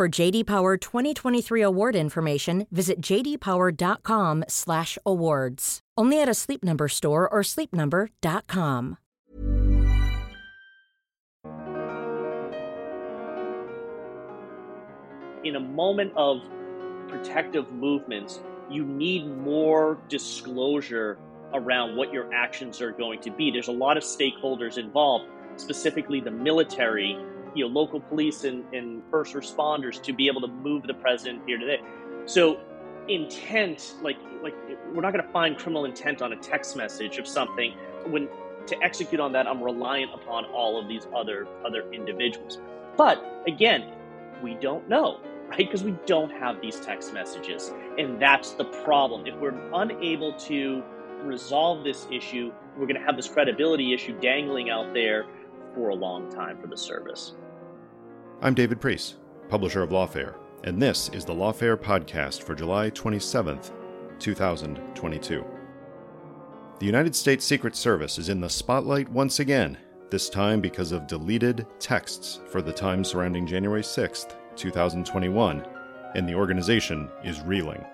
[0.00, 5.80] For JD Power 2023 award information, visit jdpower.com/awards.
[5.98, 8.96] Only at a Sleep Number store or sleepnumber.com.
[15.44, 16.40] In a moment of
[17.08, 18.40] protective movements,
[18.70, 21.18] you need more disclosure
[21.52, 23.50] around what your actions are going to be.
[23.50, 27.18] There's a lot of stakeholders involved, specifically the military,
[27.54, 31.42] you know, local police and, and first responders to be able to move the president
[31.46, 31.80] here today.
[32.26, 32.60] So
[33.08, 34.54] intent, like like
[34.92, 37.74] we're not going to find criminal intent on a text message of something.
[38.06, 38.28] When
[38.66, 42.58] to execute on that, I'm reliant upon all of these other other individuals.
[42.96, 43.92] But again,
[44.42, 45.58] we don't know right?
[45.58, 47.72] Because we don't have these text messages.
[47.98, 49.26] And that's the problem.
[49.26, 50.82] If we're unable to
[51.22, 55.26] resolve this issue, we're going to have this credibility issue dangling out there
[55.74, 57.34] for a long time for the service.
[58.42, 59.16] I'm David Priess,
[59.48, 63.70] publisher of Lawfare, and this is the Lawfare podcast for July 27th,
[64.18, 65.44] 2022.
[66.78, 69.76] The United States Secret Service is in the spotlight once again,
[70.10, 75.66] this time because of deleted texts for the time surrounding January 6th, 2021,
[76.14, 77.84] and the organization is reeling.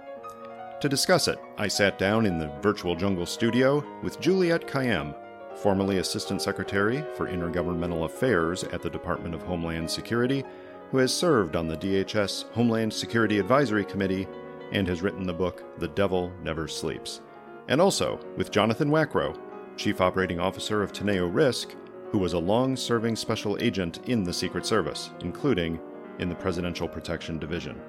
[0.80, 5.14] To discuss it, I sat down in the virtual jungle studio with Juliette Kayyem,
[5.56, 10.44] formerly Assistant Secretary for Intergovernmental Affairs at the Department of Homeland Security,
[10.90, 14.28] who has served on the DHS Homeland Security Advisory Committee
[14.72, 17.20] and has written the book The Devil Never Sleeps.
[17.68, 19.38] And also with Jonathan Wackrow,
[19.76, 21.74] Chief Operating Officer of Teneo Risk,
[22.10, 25.80] who was a long serving special agent in the Secret Service, including
[26.18, 27.80] in the Presidential Protection Division.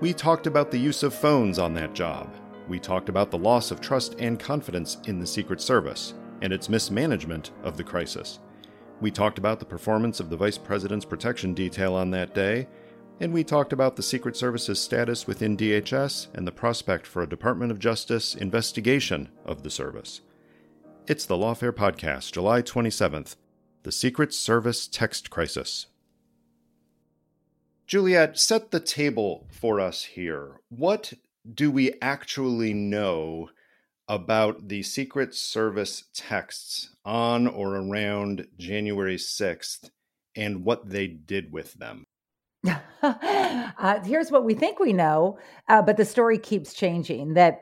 [0.00, 2.34] We talked about the use of phones on that job.
[2.68, 6.68] We talked about the loss of trust and confidence in the Secret Service and its
[6.68, 8.38] mismanagement of the crisis.
[9.00, 12.66] We talked about the performance of the Vice President's protection detail on that day,
[13.20, 17.28] and we talked about the Secret Service's status within DHS and the prospect for a
[17.28, 20.20] Department of Justice investigation of the service.
[21.06, 23.36] It's the Lawfare Podcast, July 27th
[23.82, 25.86] The Secret Service Text Crisis.
[27.86, 30.60] Juliette, set the table for us here.
[30.68, 31.14] What
[31.50, 33.48] do we actually know
[34.08, 39.90] about the Secret Service texts on or around January 6th
[40.34, 42.04] and what they did with them?
[43.02, 47.34] uh, here's what we think we know, uh, but the story keeps changing.
[47.34, 47.60] That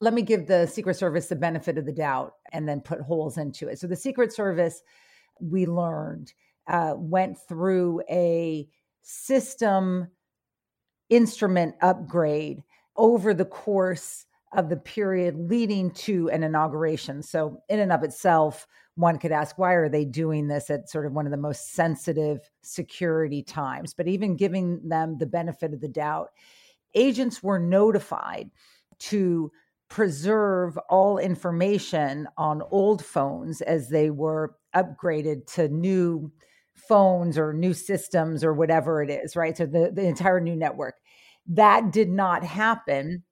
[0.00, 3.38] let me give the Secret Service the benefit of the doubt and then put holes
[3.38, 3.78] into it.
[3.78, 4.82] So the Secret Service,
[5.40, 6.32] we learned,
[6.66, 8.68] uh, went through a
[9.02, 10.08] system
[11.10, 12.62] instrument upgrade
[12.96, 17.22] over the course of the period leading to an inauguration.
[17.22, 21.06] So, in and of itself, one could ask, why are they doing this at sort
[21.06, 23.94] of one of the most sensitive security times?
[23.94, 26.28] But even giving them the benefit of the doubt,
[26.94, 28.50] agents were notified
[28.98, 29.50] to
[29.88, 36.32] preserve all information on old phones as they were upgraded to new
[36.74, 39.56] phones or new systems or whatever it is, right?
[39.56, 40.96] So the, the entire new network.
[41.46, 43.22] That did not happen.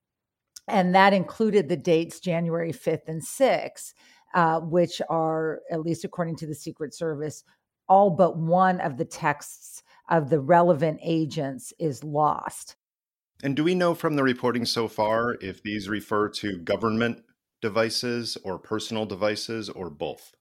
[0.70, 3.92] And that included the dates January 5th and 6th,
[4.34, 7.42] uh, which are, at least according to the Secret Service,
[7.88, 12.76] all but one of the texts of the relevant agents is lost.
[13.42, 17.22] And do we know from the reporting so far if these refer to government
[17.60, 20.32] devices or personal devices or both?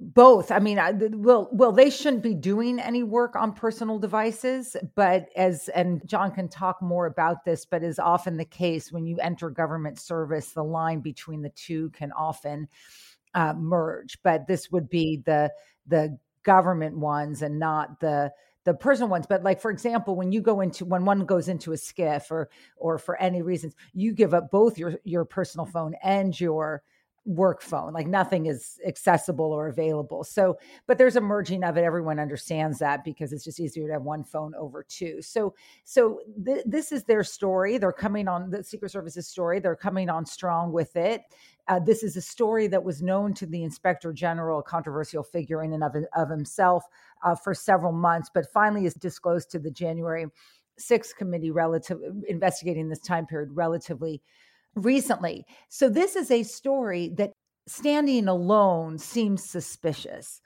[0.00, 0.52] Both.
[0.52, 5.28] I mean I, well well they shouldn't be doing any work on personal devices but
[5.34, 9.18] as and john can talk more about this but is often the case when you
[9.18, 12.68] enter government service the line between the two can often
[13.34, 14.18] uh, merge.
[14.22, 15.52] But this would be the
[15.86, 18.32] the government ones and not the
[18.64, 19.26] the personal ones.
[19.26, 22.50] But like for example when you go into when one goes into a SCIF or
[22.76, 26.82] or for any reasons you give up both your your personal phone and your
[27.24, 30.24] work phone like nothing is accessible or available.
[30.24, 33.92] So but there's a merging of it everyone understands that because it's just easier to
[33.92, 35.20] have one phone over two.
[35.20, 35.54] So
[35.84, 37.78] so th- this is their story.
[37.78, 39.60] They're coming on the secret service's story.
[39.60, 41.22] They're coming on strong with it.
[41.68, 45.62] Uh, this is a story that was known to the inspector general a controversial figure
[45.62, 46.84] in and of, of himself
[47.22, 50.26] uh, for several months but finally is disclosed to the january
[50.78, 54.22] 6th committee relative investigating this time period relatively
[54.82, 55.44] recently.
[55.68, 57.32] So this is a story that
[57.66, 60.40] standing alone seems suspicious,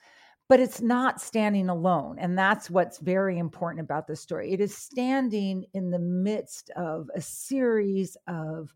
[0.48, 2.18] but it's not standing alone.
[2.18, 4.52] And that's what's very important about this story.
[4.52, 8.74] It is standing in the midst of a series of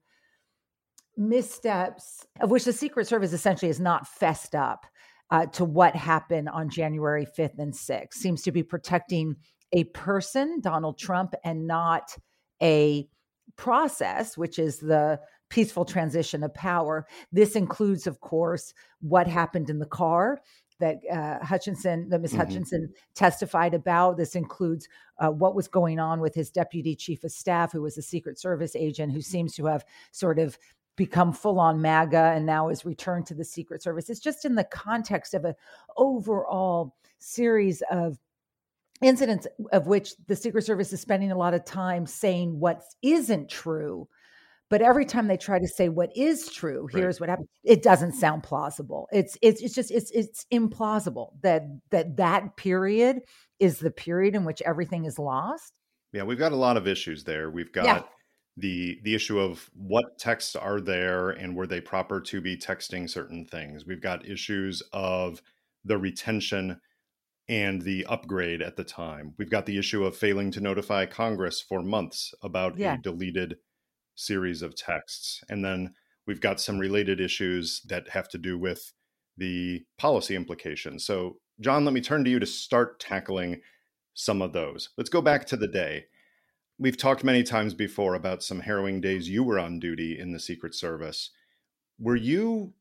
[1.17, 4.87] missteps, of which the Secret Service essentially is not fessed up
[5.31, 9.35] uh, to what happened on January 5th and 6th, seems to be protecting
[9.73, 12.17] a person, Donald Trump, and not
[12.62, 13.08] a
[13.56, 17.06] process, which is the peaceful transition of power.
[17.32, 20.40] This includes, of course, what happened in the car
[20.78, 22.32] that uh, Hutchinson, that Ms.
[22.32, 22.40] Mm-hmm.
[22.40, 24.16] Hutchinson testified about.
[24.16, 24.88] This includes
[25.19, 28.38] uh, what was going on with his deputy chief of staff, who was a Secret
[28.38, 30.58] Service agent who seems to have sort of
[30.96, 34.10] become full on MAGA and now is returned to the Secret Service.
[34.10, 35.54] It's just in the context of an
[35.96, 38.19] overall series of
[39.02, 43.50] incidents of which the Secret Service is spending a lot of time saying what isn't
[43.50, 44.08] true
[44.69, 47.01] but every time they try to say what is true, right.
[47.01, 47.49] here's what happened.
[47.65, 49.09] It doesn't sound plausible.
[49.13, 53.21] It's it's it's just it's it's implausible that that that period
[53.61, 55.73] is the period in which everything is lost.
[56.13, 57.51] Yeah, we've got a lot of issues there.
[57.51, 58.03] We've got yeah.
[58.57, 63.09] the the issue of what texts are there and were they proper to be texting
[63.09, 63.87] certain things.
[63.87, 65.43] We've got issues of
[65.85, 66.81] the retention
[67.49, 69.35] and the upgrade at the time.
[69.39, 72.95] We've got the issue of failing to notify Congress for months about yeah.
[72.95, 73.59] a deleted
[74.17, 75.45] series of texts.
[75.49, 75.95] And then
[76.27, 78.93] we've got some related issues that have to do with
[79.37, 81.05] the policy implications.
[81.05, 83.61] So, John, let me turn to you to start tackling
[84.15, 84.89] some of those.
[84.97, 86.07] Let's go back to the day.
[86.79, 90.41] We've talked many times before about some harrowing days you were on duty in the
[90.41, 91.31] Secret Service.
[91.99, 92.75] Were you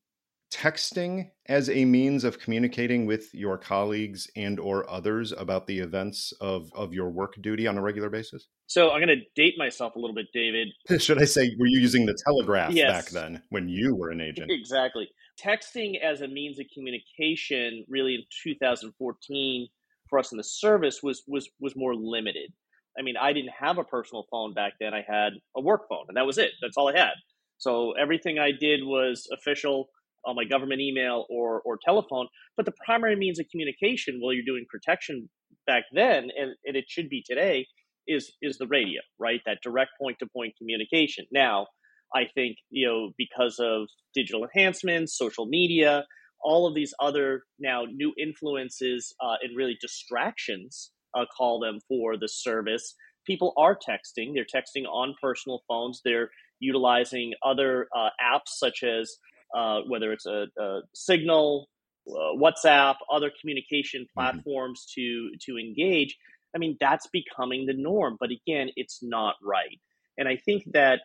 [0.51, 6.33] texting as a means of communicating with your colleagues and or others about the events
[6.39, 8.47] of, of your work duty on a regular basis?
[8.67, 10.69] So I'm going to date myself a little bit, David.
[11.01, 12.91] Should I say, were you using the telegraph yes.
[12.91, 14.49] back then when you were an agent?
[14.51, 15.07] Exactly.
[15.39, 19.67] Texting as a means of communication, really in 2014
[20.09, 22.53] for us in the service was was was more limited.
[22.97, 24.93] I mean, I didn't have a personal phone back then.
[24.93, 26.51] I had a work phone, and that was it.
[26.61, 27.13] That's all I had.
[27.57, 29.89] So everything I did was official
[30.25, 32.27] on my government email or or telephone.
[32.57, 35.29] But the primary means of communication while you're doing protection
[35.67, 37.67] back then, and, and it should be today,
[38.07, 39.41] is is the radio, right?
[39.45, 41.25] That direct point to point communication.
[41.31, 41.67] Now,
[42.13, 46.05] I think you know because of digital enhancements, social media,
[46.43, 52.17] all of these other now new influences uh, and really distractions, uh, call them for
[52.17, 52.95] the service.
[53.25, 54.33] People are texting.
[54.35, 56.01] They're texting on personal phones.
[56.05, 56.29] They're
[56.59, 59.11] utilizing other uh, apps such as
[59.55, 61.69] uh, whether it's a, a Signal,
[62.07, 64.19] uh, WhatsApp, other communication mm-hmm.
[64.19, 65.31] platforms mm-hmm.
[65.33, 66.17] to to engage.
[66.53, 68.17] I mean, that's becoming the norm.
[68.19, 69.79] But again, it's not right.
[70.17, 70.99] And I think that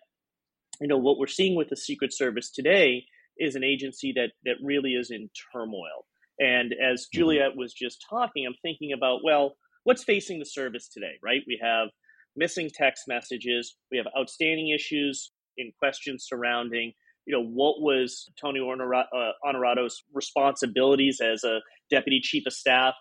[0.80, 3.04] you know what we're seeing with the Secret Service today
[3.38, 6.06] is an agency that that really is in turmoil.
[6.38, 7.18] And as mm-hmm.
[7.18, 11.42] Juliette was just talking, I'm thinking about well, what's facing the service today, right?
[11.46, 11.88] We have
[12.36, 16.92] missing text messages, we have outstanding issues in questions surrounding
[17.30, 22.94] you know, what was Tony uh, Ornato's responsibilities as a deputy chief of staff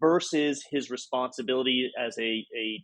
[0.00, 2.82] versus his responsibility as a, a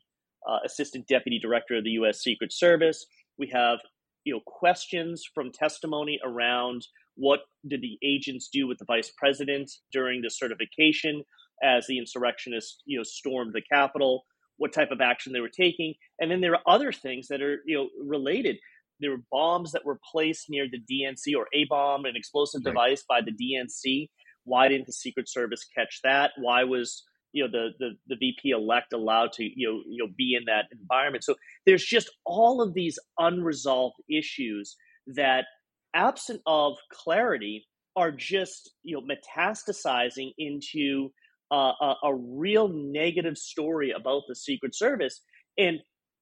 [0.49, 2.23] uh, assistant deputy director of the U.S.
[2.23, 3.05] Secret Service.
[3.37, 3.81] We have,
[4.23, 9.69] you know, questions from testimony around what did the agents do with the vice president
[9.93, 11.25] during the certification
[11.64, 14.25] as the insurrectionists, you know, stormed the Capitol,
[14.59, 17.59] what type of action they were taking, and then there are other things that are,
[17.66, 18.57] you know, related
[19.00, 22.73] there were bombs that were placed near the DNC or a bomb, an explosive right.
[22.73, 24.09] device by the DNC.
[24.45, 26.33] Why didn't the Secret Service catch that?
[26.38, 30.12] Why was you know the the, the VP elect allowed to you know you know
[30.17, 31.25] be in that environment?
[31.25, 31.35] So
[31.67, 34.76] there's just all of these unresolved issues
[35.09, 35.47] that,
[35.95, 41.11] absent of clarity, are just you know metastasizing into
[41.53, 45.21] uh, a, a real negative story about the Secret Service.
[45.59, 45.81] And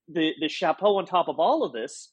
[0.08, 2.10] the the chapeau on top of all of this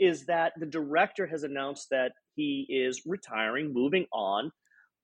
[0.00, 4.50] is that the director has announced that he is retiring, moving on,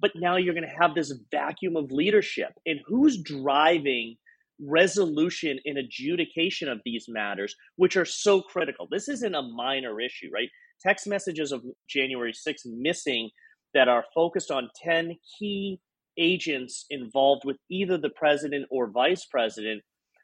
[0.00, 2.52] but now you're going to have this vacuum of leadership.
[2.66, 4.16] And who's driving
[4.61, 8.87] resolution and adjudication of these matters, which are so critical.
[8.90, 10.49] This isn't a minor issue, right?
[10.82, 13.30] Text messages of January 6th missing
[13.75, 15.80] that are focused on 10 key
[16.18, 19.82] agents involved with either the president or vice president,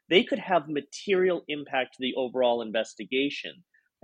[0.08, 3.52] they could have material impact to the overall investigation.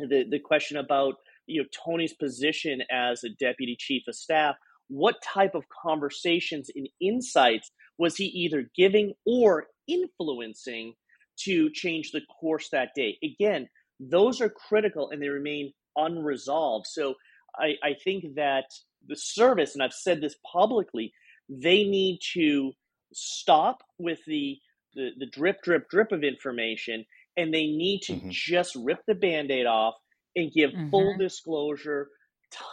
[0.08, 1.14] The, the question about
[1.46, 4.56] you know Tony's position as a deputy chief of staff,
[4.88, 10.94] what type of conversations and insights was he either giving or influencing
[11.40, 13.18] to change the course that day?
[13.22, 13.68] Again,
[14.00, 16.86] those are critical and they remain unresolved.
[16.86, 17.14] So
[17.56, 18.64] I, I think that
[19.06, 21.12] the service, and I've said this publicly,
[21.48, 22.72] they need to
[23.12, 24.58] stop with the
[24.94, 27.06] the, the drip, drip, drip of information,
[27.36, 28.28] and they need to mm-hmm.
[28.30, 29.94] just rip the band aid off
[30.36, 30.90] and give mm-hmm.
[30.90, 32.08] full disclosure,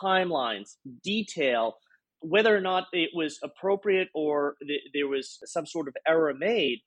[0.01, 1.77] timelines, detail,
[2.21, 6.79] whether or not it was appropriate or th- there was some sort of error made.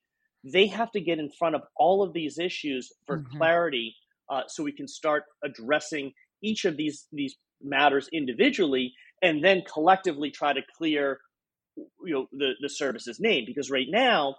[0.45, 3.37] They have to get in front of all of these issues for mm-hmm.
[3.37, 3.95] clarity
[4.31, 6.12] uh, so we can start addressing
[6.43, 11.21] each of these, these matters individually and then collectively try to clear
[12.05, 14.35] you know the, the service's name because right now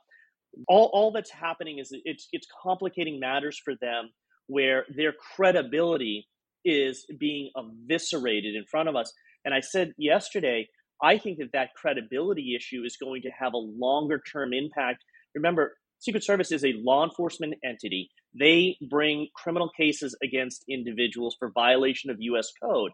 [0.67, 4.09] all, all that's happening is it's it's complicating matters for them
[4.47, 6.27] where their credibility
[6.65, 9.11] is being eviscerated in front of us.
[9.45, 10.67] And i said yesterday
[11.01, 15.03] i think that that credibility issue is going to have a longer term impact.
[15.35, 18.09] Remember secret service is a law enforcement entity.
[18.37, 22.91] They bring criminal cases against individuals for violation of us code.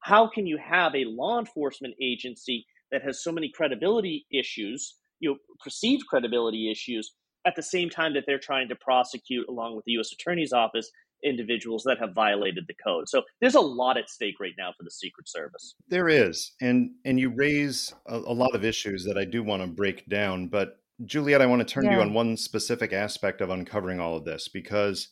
[0.00, 5.30] How can you have a law enforcement agency that has so many credibility issues, you
[5.30, 7.14] know, perceived credibility issues,
[7.46, 10.12] at the same time that they're trying to prosecute, along with the U.S.
[10.12, 10.90] Attorney's Office,
[11.24, 13.08] individuals that have violated the code.
[13.08, 15.74] So there's a lot at stake right now for the Secret Service.
[15.88, 19.62] There is, and and you raise a, a lot of issues that I do want
[19.62, 20.48] to break down.
[20.48, 21.90] But Juliette, I want to turn yeah.
[21.90, 25.08] to you on one specific aspect of uncovering all of this because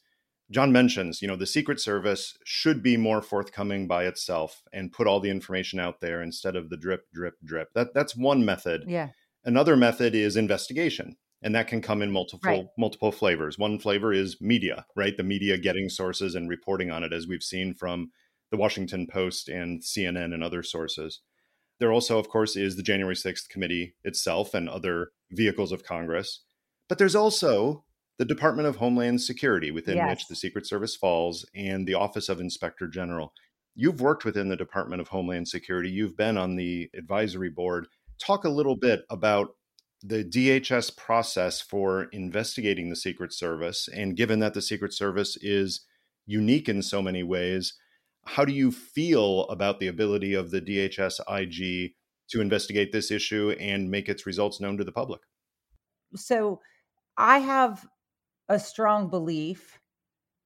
[0.50, 5.06] John mentions, you know, the Secret Service should be more forthcoming by itself and put
[5.06, 7.68] all the information out there instead of the drip, drip, drip.
[7.74, 8.84] That that's one method.
[8.88, 9.10] Yeah.
[9.44, 12.66] Another method is investigation, and that can come in multiple right.
[12.76, 13.58] multiple flavors.
[13.58, 15.16] One flavor is media, right?
[15.16, 18.10] The media getting sources and reporting on it, as we've seen from
[18.50, 21.20] the Washington Post and CNN and other sources.
[21.78, 26.42] There also, of course, is the January 6th committee itself and other vehicles of Congress.
[26.88, 27.84] But there's also
[28.18, 30.10] the Department of Homeland Security, within yes.
[30.10, 33.32] which the Secret Service falls, and the Office of Inspector General.
[33.74, 37.86] You've worked within the Department of Homeland Security, you've been on the advisory board.
[38.20, 39.50] Talk a little bit about
[40.02, 43.88] the DHS process for investigating the Secret Service.
[43.88, 45.82] And given that the Secret Service is
[46.26, 47.74] unique in so many ways,
[48.24, 51.94] how do you feel about the ability of the DHS IG
[52.28, 55.20] to investigate this issue and make its results known to the public?
[56.14, 56.60] So
[57.16, 57.86] I have
[58.48, 59.80] a strong belief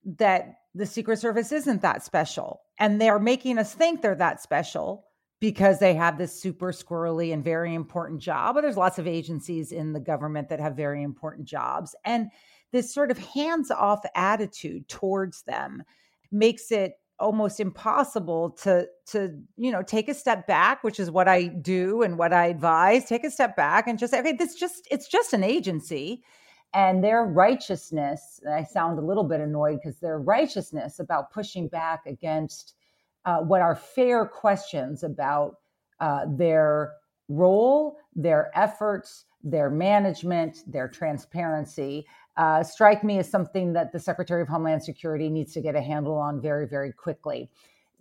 [0.05, 2.61] that the Secret Service isn't that special.
[2.79, 5.07] And they're making us think they're that special
[5.45, 8.55] because they have this super squirrely and very important job.
[8.55, 11.95] But there's lots of agencies in the government that have very important jobs.
[12.07, 12.31] And
[12.73, 15.83] this sort of hands off attitude towards them
[16.33, 21.29] makes it almost impossible to to you know take a step back which is what
[21.29, 24.57] i do and what i advise take a step back and just say okay this
[24.57, 26.25] just it's just an agency
[26.75, 32.05] and their righteousness i sound a little bit annoyed because their righteousness about pushing back
[32.05, 32.75] against
[33.25, 35.57] uh, what are fair questions about
[36.01, 36.93] uh, their
[37.29, 44.43] role their efforts their management their transparency uh, strike me as something that the secretary
[44.43, 47.49] of homeland security needs to get a handle on very very quickly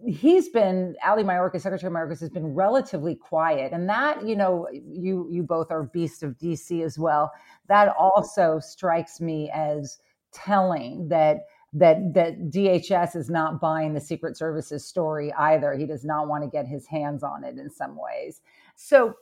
[0.06, 5.28] he's been Ali Mayorkas, Secretary Mayorkas has been relatively quiet, and that you know you
[5.32, 7.32] you both are beast of DC as well.
[7.68, 10.00] That also strikes me as
[10.32, 15.74] telling that that that DHS is not buying the Secret Service's story either.
[15.74, 18.42] He does not want to get his hands on it in some ways.
[18.76, 19.16] So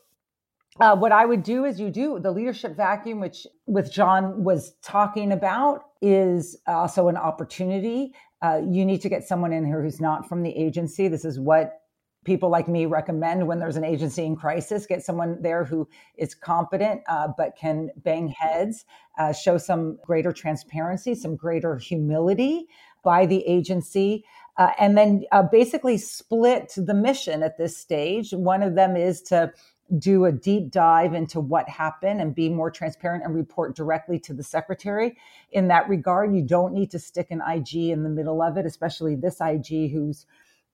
[0.80, 4.74] uh, what I would do is you do the leadership vacuum, which with John was
[4.82, 8.14] talking about, is also an opportunity.
[8.42, 11.08] Uh, you need to get someone in here who's not from the agency.
[11.08, 11.81] This is what
[12.24, 14.86] people like me recommend when there's an agency in crisis.
[14.86, 15.88] Get someone there who
[16.18, 18.86] is competent uh, but can bang heads,
[19.18, 22.68] uh, show some greater transparency, some greater humility
[23.04, 24.24] by the agency.
[24.58, 28.32] Uh, and then uh, basically split the mission at this stage.
[28.32, 29.52] One of them is to
[29.98, 34.34] do a deep dive into what happened and be more transparent and report directly to
[34.34, 35.18] the secretary.
[35.52, 38.66] In that regard, you don't need to stick an IG in the middle of it,
[38.66, 40.26] especially this IG who's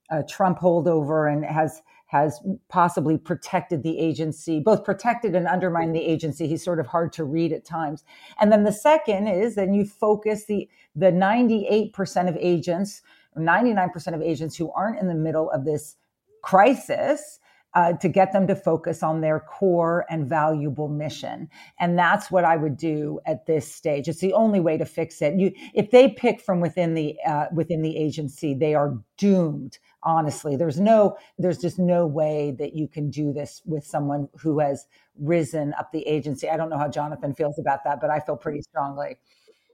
[0.09, 6.05] a Trump holdover and has has possibly protected the agency, both protected and undermined the
[6.05, 6.47] agency.
[6.47, 8.05] He's sort of hard to read at times.
[8.39, 13.01] And then the second is then you focus the the 98% of agents,
[13.37, 15.95] 99% of agents who aren't in the middle of this
[16.41, 17.39] crisis
[17.73, 21.47] uh, to get them to focus on their core and valuable mission.
[21.79, 24.07] And that's what I would do at this stage.
[24.07, 25.39] It's the only way to fix it.
[25.39, 29.77] You, if they pick from within the uh, within the agency, they are doomed.
[30.03, 34.59] Honestly, there's no, there's just no way that you can do this with someone who
[34.59, 34.85] has
[35.19, 36.49] risen up the agency.
[36.49, 39.17] I don't know how Jonathan feels about that, but I feel pretty strongly.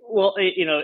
[0.08, 0.82] Well, you know,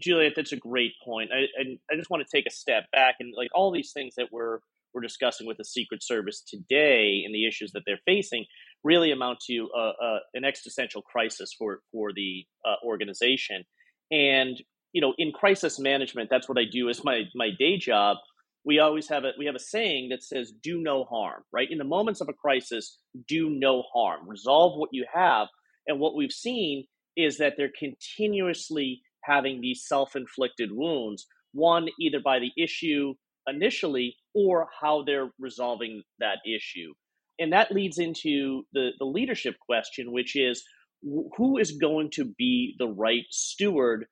[0.00, 1.30] Juliette, that's a great point.
[1.32, 1.46] I,
[1.90, 4.60] I just want to take a step back and like all these things that we're
[4.92, 8.44] we're discussing with the Secret Service today and the issues that they're facing
[8.82, 13.64] really amount to uh, uh, an existential crisis for for the uh, organization.
[14.10, 14.60] And
[14.92, 18.16] you know, in crisis management, that's what I do as my my day job.
[18.64, 21.78] We always have a we have a saying that says "do no harm." Right in
[21.78, 24.28] the moments of a crisis, do no harm.
[24.28, 25.48] Resolve what you have.
[25.86, 26.86] And what we've seen
[27.16, 31.26] is that they're continuously having these self-inflicted wounds.
[31.52, 33.14] One either by the issue
[33.46, 36.92] initially or how they're resolving that issue.
[37.38, 40.62] And that leads into the, the leadership question, which is
[41.02, 44.06] who is going to be the right steward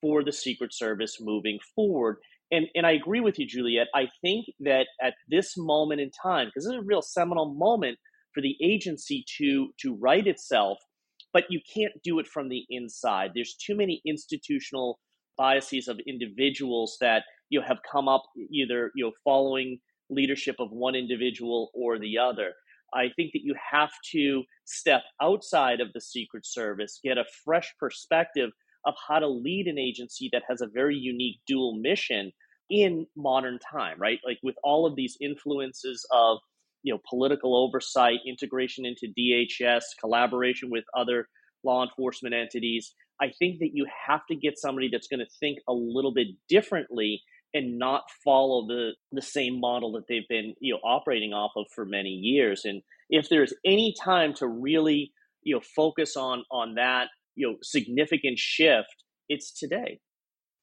[0.00, 2.16] for the Secret Service moving forward?
[2.52, 3.88] And, and I agree with you, Juliette.
[3.94, 7.98] I think that at this moment in time, because this is a real seminal moment
[8.34, 10.78] for the agency to, to right itself,
[11.32, 13.30] but you can't do it from the inside.
[13.34, 15.00] There's too many institutional
[15.38, 19.78] biases of individuals that you know, have come up either you know following
[20.10, 22.52] leadership of one individual or the other.
[22.94, 27.72] I think that you have to step outside of the Secret Service, get a fresh
[27.80, 28.50] perspective
[28.84, 32.32] of how to lead an agency that has a very unique dual mission
[32.70, 34.18] in modern time, right?
[34.24, 36.38] Like with all of these influences of
[36.82, 41.28] you know political oversight, integration into DHS, collaboration with other
[41.64, 42.94] law enforcement entities.
[43.20, 46.28] I think that you have to get somebody that's going to think a little bit
[46.48, 47.22] differently
[47.54, 51.66] and not follow the the same model that they've been you know operating off of
[51.74, 56.74] for many years and if there's any time to really you know focus on on
[56.74, 60.00] that you know significant shift it's today.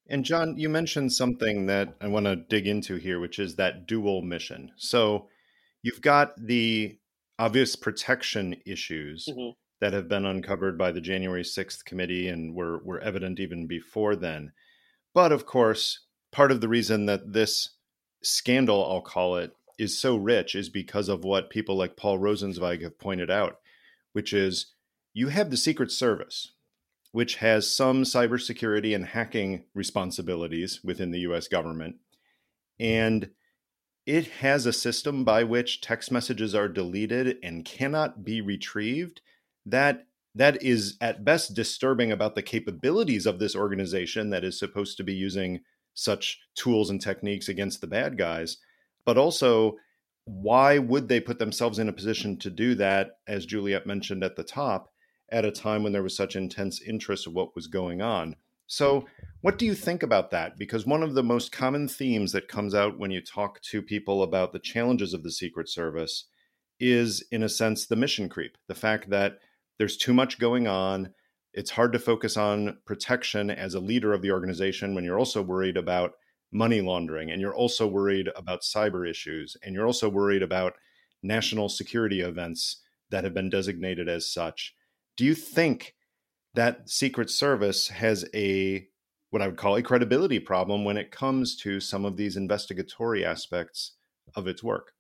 [0.08, 3.88] And john you mentioned something that i want to dig into here which is that
[3.88, 4.72] dual mission.
[4.78, 5.28] So
[5.82, 6.98] you've got the
[7.38, 9.52] obvious protection issues mm-hmm.
[9.82, 14.16] that have been uncovered by the january 6th committee and were were evident even before
[14.16, 14.52] then.
[15.14, 17.70] But of course part of the reason that this
[18.22, 22.82] scandal, I'll call it, is so rich is because of what people like Paul Rosenzweig
[22.82, 23.60] have pointed out,
[24.14, 24.74] which is
[25.14, 26.52] you have the Secret Service,
[27.12, 31.96] which has some cybersecurity and hacking responsibilities within the US government.
[32.80, 33.32] And
[34.06, 39.22] it has a system by which text messages are deleted and cannot be retrieved
[39.66, 44.98] that that is at best disturbing about the capabilities of this organization that is supposed
[44.98, 45.60] to be using
[45.96, 48.58] such tools and techniques against the bad guys,
[49.06, 49.76] but also
[50.26, 54.36] why would they put themselves in a position to do that, as Juliette mentioned at
[54.36, 54.92] the top,
[55.32, 58.36] at a time when there was such intense interest of what was going on?
[58.68, 59.06] So,
[59.42, 60.58] what do you think about that?
[60.58, 64.22] Because one of the most common themes that comes out when you talk to people
[64.22, 66.26] about the challenges of the Secret Service
[66.80, 69.40] is, in a sense, the mission creep the fact that
[69.78, 71.14] there's too much going on
[71.54, 75.42] it's hard to focus on protection as a leader of the organization when you're also
[75.42, 76.14] worried about
[76.52, 80.74] money laundering and you're also worried about cyber issues and you're also worried about
[81.22, 84.76] national security events that have been designated as such.
[85.20, 85.96] Do you think
[86.54, 88.88] that Secret Service has a
[89.32, 93.26] what I would call a credibility problem when it comes to some of these investigatory
[93.26, 93.98] aspects
[94.34, 94.94] of its work?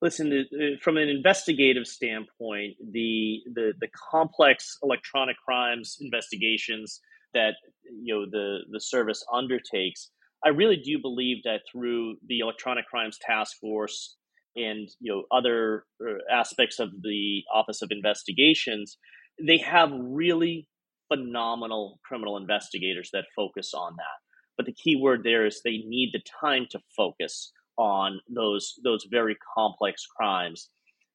[0.00, 0.46] listen
[0.80, 7.00] from an investigative standpoint the, the the complex electronic crimes investigations
[7.32, 7.54] that
[7.90, 10.10] you know the the service undertakes
[10.44, 14.16] i really do believe that through the electronic crimes task force
[14.56, 18.98] and you know other uh, aspects of the office of investigations
[19.42, 20.68] they have really
[21.12, 24.24] phenomenal criminal investigators that focus on that
[24.56, 29.06] but the key word there is they need the time to focus on those those
[29.10, 30.70] very complex crimes.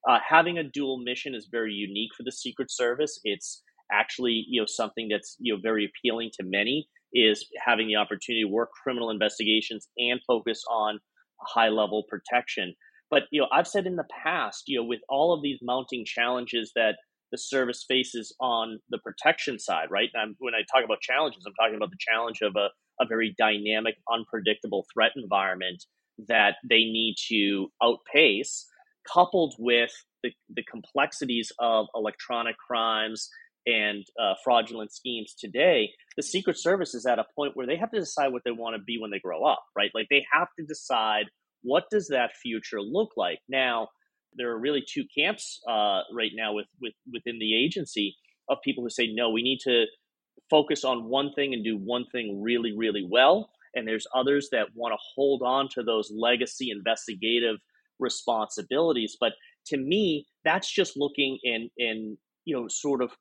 [0.08, 3.19] Uh, having a dual mission is very unique for the Secret Service.
[3.23, 7.95] It's actually you know something that's you know very appealing to many is having the
[7.95, 10.99] opportunity to work criminal investigations and focus on
[11.41, 12.75] high level protection.
[13.10, 16.03] But you know I've said in the past you know with all of these mounting
[16.05, 16.95] challenges that
[17.32, 20.10] the service faces on the protection side, right?
[20.13, 22.70] And when I talk about challenges, I'm talking about the challenge of a,
[23.04, 25.86] a very dynamic, unpredictable threat environment
[26.28, 28.65] that they need to outpace.
[29.12, 29.92] coupled with
[30.24, 33.30] the, the complexities of electronic crimes
[33.65, 37.92] and uh, fraudulent schemes today, the Secret Service is at a point where they have
[37.92, 39.92] to decide what they want to be when they grow up, right?
[39.94, 41.26] Like they have to decide
[41.62, 43.39] what does that future look like.
[43.50, 43.89] Now,
[44.36, 48.15] there are really two camps uh, right now with, with within the agency
[48.50, 49.86] of people who say no, we need to
[50.50, 53.50] focus on one thing and do one thing really, really well.
[53.76, 57.58] And there's others that want to hold on to those legacy investigative
[58.00, 59.15] responsibilities.
[59.20, 59.34] But
[59.68, 63.12] to me, that's just looking in in you know sort of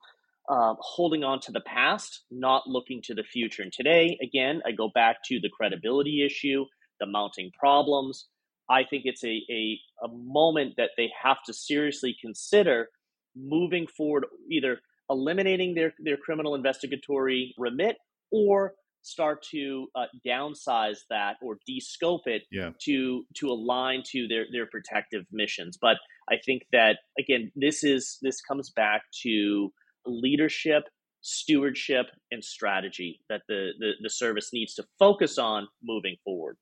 [0.49, 3.62] uh, holding on to the past, not looking to the future.
[3.62, 6.64] And today, again, I go back to the credibility issue,
[7.01, 8.29] the mounting problems.
[8.70, 12.88] I think it's a, a, a moment that they have to seriously consider
[13.37, 17.96] moving forward, either eliminating their, their criminal investigatory remit
[18.31, 22.70] or start to uh, downsize that or descope it yeah.
[22.85, 25.96] to to align to their their protective missions but
[26.28, 29.70] i think that again this is this comes back to
[30.09, 30.85] leadership,
[31.20, 36.57] stewardship, and strategy that the, the, the service needs to focus on moving forward.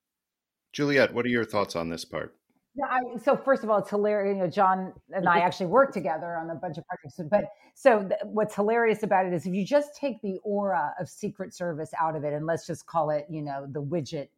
[0.77, 2.37] Juliette, what are your thoughts on this part?
[2.75, 4.35] Yeah, I, so first of all, it's hilarious.
[4.35, 7.19] You know, John and I actually work together on a bunch of projects.
[7.31, 11.09] But so th- what's hilarious about it is if you just take the aura of
[11.09, 14.29] Secret Service out of it, and let's just call it, you know, the widget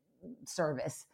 [0.45, 1.07] service,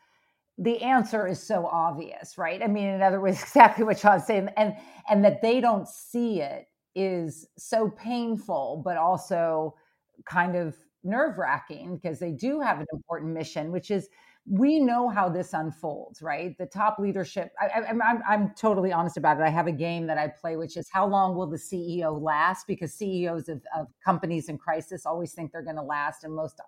[0.58, 2.62] the answer is so obvious, right?
[2.62, 4.74] I mean, in other words, exactly what John's saying, and
[5.08, 9.74] and that they don't see it is so painful, but also
[10.26, 14.10] kind of nerve wracking because they do have an important mission, which is
[14.46, 16.56] we know how this unfolds, right?
[16.58, 17.52] The top leadership.
[17.58, 19.42] I, am I'm, I'm totally honest about it.
[19.42, 22.66] I have a game that I play, which is how long will the CEO last?
[22.66, 26.60] Because CEOs of, of companies in crisis always think they're going to last, and most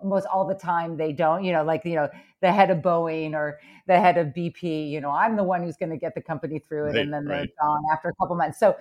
[0.00, 2.08] almost all the time they don't you know like you know
[2.40, 5.76] the head of boeing or the head of bp you know i'm the one who's
[5.76, 7.36] going to get the company through it and then right.
[7.36, 8.74] they're gone after a couple months so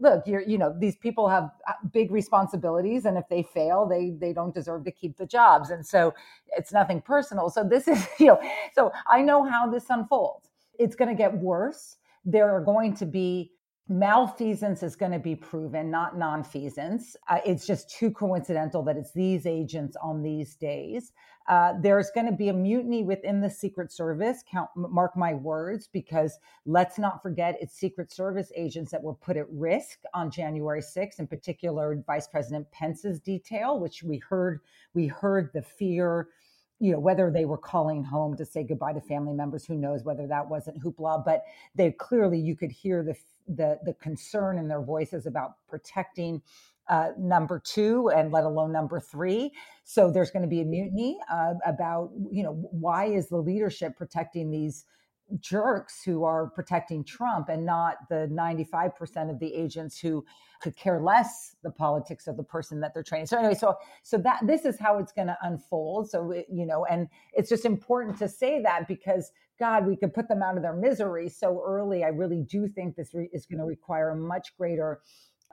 [0.00, 4.10] look you're you know these people have uh, big responsibilities and if they fail they
[4.20, 6.12] they don't deserve to keep the jobs and so
[6.56, 8.40] it's nothing personal so this is you know
[8.74, 13.06] so i know how this unfolds it's going to get worse there are going to
[13.06, 13.50] be
[13.88, 17.16] malfeasance is going to be proven, not nonfeasance.
[17.28, 21.12] Uh, it's just too coincidental that it's these agents on these days.
[21.46, 24.42] Uh, there's going to be a mutiny within the Secret Service.
[24.50, 29.36] Count, mark my words, because let's not forget it's Secret Service agents that were put
[29.36, 31.18] at risk on January 6th.
[31.18, 34.60] In particular, Vice President Pence's detail, which we heard
[34.94, 36.28] we heard the fear
[36.80, 40.02] you know whether they were calling home to say goodbye to family members who knows
[40.02, 43.14] whether that wasn't hoopla but they clearly you could hear the
[43.48, 46.42] the the concern in their voices about protecting
[46.88, 49.52] uh, number two and let alone number three
[49.84, 53.96] so there's going to be a mutiny uh, about you know why is the leadership
[53.96, 54.84] protecting these
[55.40, 60.24] jerks who are protecting Trump and not the 95% of the agents who
[60.60, 63.26] could care less the politics of the person that they're training.
[63.26, 66.10] So anyway, so so that this is how it's going to unfold.
[66.10, 70.12] So it, you know, and it's just important to say that because God, we could
[70.12, 72.02] put them out of their misery so early.
[72.02, 75.00] I really do think this re- is going to require a much greater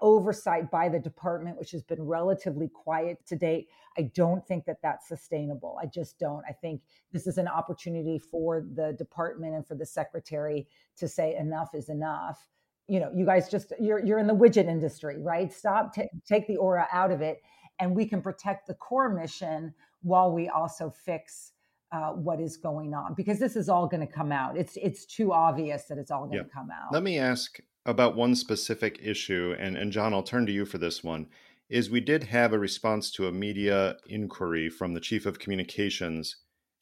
[0.01, 3.69] oversight by the department, which has been relatively quiet to date.
[3.97, 5.77] I don't think that that's sustainable.
[5.81, 6.43] I just don't.
[6.47, 11.35] I think this is an opportunity for the department and for the secretary to say
[11.35, 12.47] enough is enough.
[12.87, 15.51] You know, you guys just you're you're in the widget industry, right?
[15.51, 17.41] Stop, t- take the aura out of it,
[17.79, 21.53] and we can protect the core mission while we also fix
[21.91, 24.57] uh, what is going on because this is all going to come out.
[24.57, 26.53] It's it's too obvious that it's all going to yeah.
[26.53, 26.91] come out.
[26.91, 30.77] Let me ask about one specific issue, and and John, I'll turn to you for
[30.77, 31.27] this one.
[31.69, 36.35] Is we did have a response to a media inquiry from the chief of communications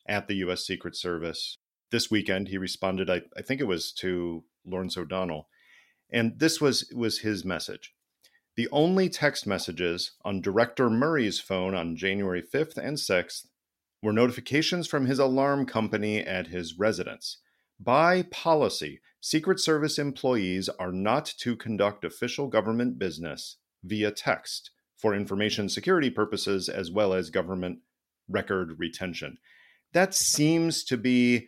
[0.08, 0.66] at the U.S.
[0.66, 1.58] Secret Service
[1.92, 2.48] this weekend.
[2.48, 5.48] He responded, I, I think it was to Lawrence O'Donnell,
[6.12, 7.94] and this was was his message.
[8.56, 13.46] The only text messages on Director Murray's phone on January 5th and 6th
[14.02, 17.38] were notifications from his alarm company at his residence.
[17.80, 25.14] By policy, Secret Service employees are not to conduct official government business via text for
[25.14, 27.80] information security purposes as well as government
[28.28, 29.38] record retention.
[29.94, 31.48] That seems to be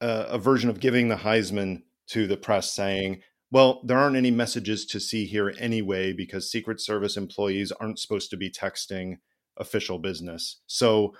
[0.00, 4.30] a, a version of giving the Heisman to the press saying, well, there aren't any
[4.30, 9.16] messages to see here anyway because Secret Service employees aren't supposed to be texting
[9.56, 10.60] official business.
[10.66, 11.14] So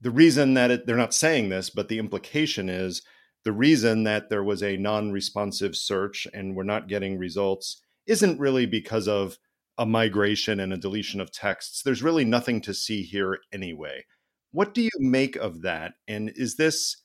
[0.00, 3.02] the reason that it, they're not saying this, but the implication is
[3.46, 8.40] the reason that there was a non responsive search and we're not getting results isn't
[8.40, 9.38] really because of
[9.78, 11.82] a migration and a deletion of texts.
[11.84, 14.04] There's really nothing to see here anyway.
[14.50, 15.92] What do you make of that?
[16.08, 16.96] And is this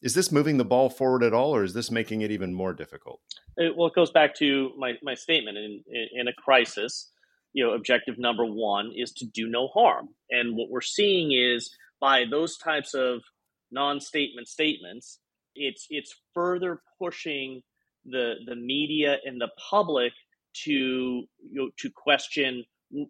[0.00, 2.74] Is this moving the ball forward at all, or is this making it even more
[2.74, 3.20] difficult?
[3.56, 5.82] It, well, it goes back to my, my statement in,
[6.14, 7.10] in, a crisis.
[7.54, 11.76] You know, objective number one is to do no harm, and what we're seeing is
[12.00, 13.22] by those types of
[13.72, 15.18] non-statement statements,
[15.58, 17.62] it's it's further pushing
[18.04, 20.12] the the media and the public
[20.64, 22.64] to you know, to question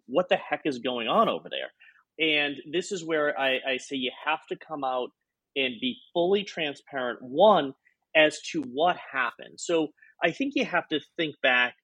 [0.07, 1.71] what the heck is going on over there.
[2.19, 5.09] And this is where I, I say you have to come out
[5.55, 7.73] and be fully transparent, one,
[8.15, 9.57] as to what happened.
[9.57, 9.89] So
[10.23, 11.75] I think you have to think back.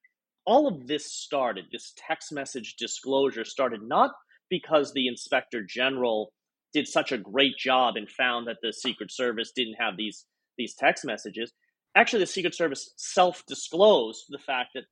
[0.46, 4.12] All of this started, this text message disclosure started not
[4.50, 6.32] because the inspector general
[6.74, 10.26] did such a great job and found that the Secret Service didn't have these
[10.58, 11.54] these text messages.
[11.96, 14.84] Actually, the Secret Service self disclosed the fact that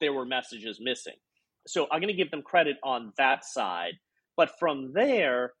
[0.00, 1.14] there were messages missing.
[1.66, 3.94] So I'm going to give them credit on that side.
[4.36, 5.52] But from there,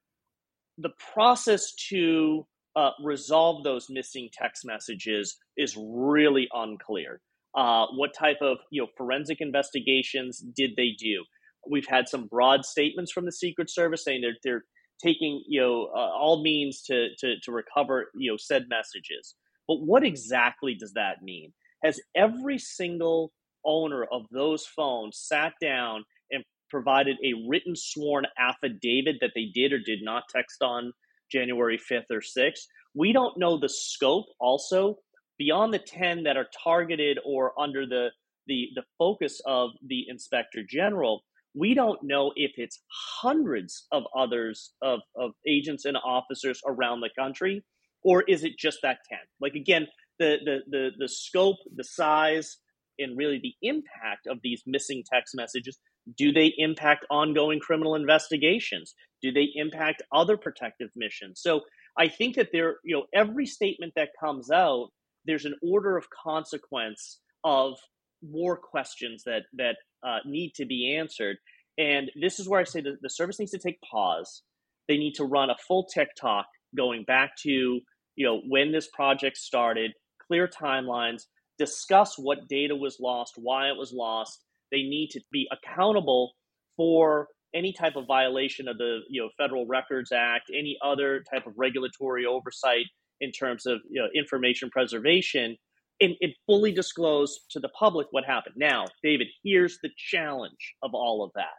[0.78, 7.20] the process to uh, resolve those missing text messages is really unclear.
[7.54, 11.24] Uh, what type of you know forensic investigations did they do?
[11.68, 14.64] We've had some broad statements from the Secret Service saying they're they're
[15.02, 19.34] taking you know uh, all means to, to to recover you know said messages.
[19.66, 21.52] But what exactly does that mean?
[21.84, 23.32] Has every single
[23.64, 29.72] owner of those phones sat down and provided a written sworn affidavit that they did
[29.72, 30.92] or did not text on
[31.30, 32.60] January 5th or 6th.
[32.94, 34.96] We don't know the scope also
[35.38, 38.10] beyond the 10 that are targeted or under the
[38.46, 41.22] the, the focus of the inspector general
[41.54, 42.80] we don't know if it's
[43.20, 47.64] hundreds of others of, of agents and officers around the country
[48.04, 49.86] or is it just that 10 like again
[50.18, 52.58] the the the, the scope the size
[52.98, 55.78] and really the impact of these missing text messages.
[56.16, 58.94] Do they impact ongoing criminal investigations?
[59.22, 61.40] Do they impact other protective missions?
[61.42, 61.62] So
[61.98, 64.88] I think that there, you know, every statement that comes out,
[65.24, 67.74] there's an order of consequence of
[68.22, 69.76] more questions that that
[70.06, 71.36] uh, need to be answered.
[71.76, 74.42] And this is where I say that the service needs to take pause.
[74.88, 78.88] They need to run a full tech talk going back to you know when this
[78.88, 79.92] project started,
[80.26, 81.22] clear timelines,
[81.58, 84.44] discuss what data was lost, why it was lost.
[84.70, 86.32] They need to be accountable
[86.76, 91.46] for any type of violation of the you know Federal Records Act, any other type
[91.46, 92.86] of regulatory oversight
[93.20, 95.56] in terms of you know, information preservation,
[96.00, 98.54] and, and fully disclose to the public what happened.
[98.56, 101.56] Now, David, here's the challenge of all of that.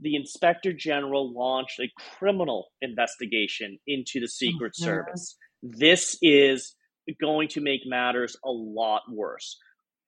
[0.00, 4.84] The inspector general launched a criminal investigation into the Secret mm-hmm.
[4.84, 5.36] Service.
[5.62, 6.74] This is
[7.20, 9.56] going to make matters a lot worse.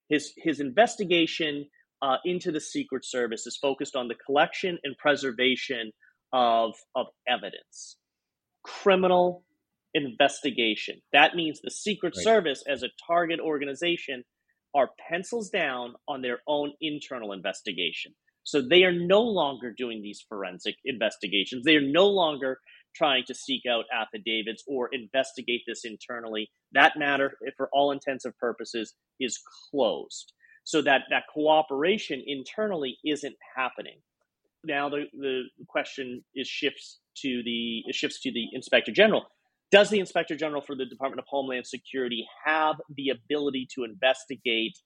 [0.08, 1.66] His his investigation
[2.02, 5.92] uh, into the Secret Service is focused on the collection and preservation
[6.32, 7.96] of of evidence,
[8.62, 9.44] criminal
[9.94, 11.00] investigation.
[11.12, 12.24] That means the Secret right.
[12.24, 14.24] Service, as a target organization,
[14.74, 18.14] are pencils down on their own internal investigation.
[18.44, 21.64] So they are no longer doing these forensic investigations.
[21.64, 22.58] They are no longer
[22.94, 26.50] trying to seek out affidavits or investigate this internally.
[26.72, 29.38] That matter, for all intents and purposes, is
[29.70, 30.32] closed.
[30.64, 33.98] So that that cooperation internally isn't happening.
[34.64, 39.26] Now the, the question is shifts to the shifts to the inspector general.
[39.70, 44.78] Does the inspector general for the Department of Homeland Security have the ability to investigate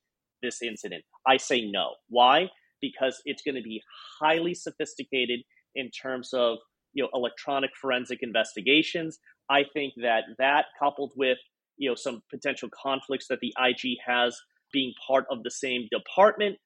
[0.43, 1.05] this incident?
[1.27, 1.95] I say no.
[2.09, 2.49] Why?
[2.81, 3.81] Because it's going to be
[4.21, 5.41] highly sophisticated
[5.75, 6.59] in terms of
[6.95, 9.19] you know electronic forensic investigations.
[9.49, 11.39] I think that that coupled with
[11.77, 14.39] you know some potential conflicts that the IG has
[14.73, 16.57] being part of the same department,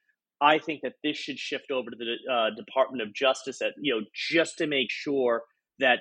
[0.41, 3.95] I think that this should shift over to the uh, Department of Justice at you
[3.95, 5.43] know just to make sure
[5.81, 6.01] that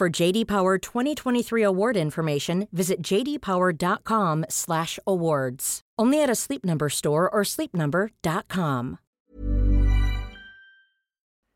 [0.00, 5.80] For JD Power 2023 award information, visit jdpower.com/awards.
[5.98, 8.98] Only at a Sleep Number store or sleepnumber.com.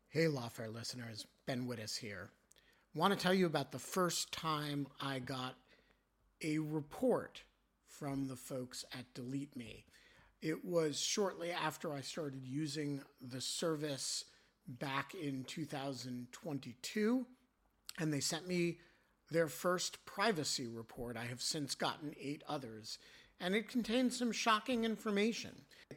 [0.09, 2.29] Hey, Lawfare listeners, Ben Wittes here.
[2.93, 5.55] Want to tell you about the first time I got
[6.43, 7.41] a report
[7.87, 9.85] from the folks at Delete Me.
[10.43, 14.25] It was shortly after I started using the service
[14.67, 17.25] back in 2022,
[17.99, 18.77] and they sent me
[19.31, 21.17] their first privacy report.
[21.17, 22.99] I have since gotten eight others,
[23.39, 25.51] and it contained some shocking information.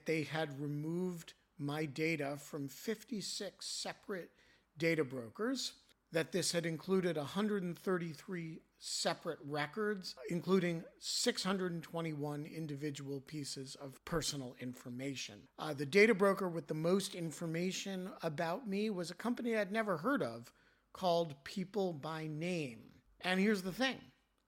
[0.04, 4.30] They had removed my data from 56 separate
[4.78, 5.72] data brokers,
[6.12, 15.34] that this had included 133 separate records, including 621 individual pieces of personal information.
[15.58, 19.96] Uh, the data broker with the most information about me was a company I'd never
[19.96, 20.50] heard of
[20.92, 22.80] called People by Name.
[23.22, 23.96] And here's the thing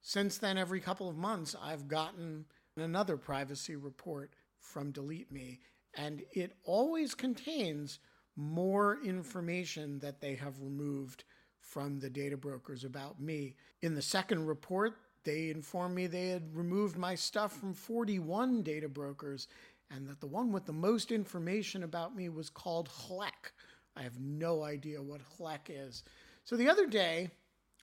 [0.02, 5.60] since then, every couple of months, I've gotten another privacy report from Delete Me,
[5.94, 7.98] and it always contains
[8.36, 11.24] more information that they have removed
[11.60, 13.56] from the data brokers about me.
[13.82, 18.88] In the second report, they informed me they had removed my stuff from 41 data
[18.88, 19.48] brokers
[19.90, 23.52] and that the one with the most information about me was called HLEC.
[23.96, 26.04] I have no idea what HLEC is.
[26.50, 27.30] So the other day,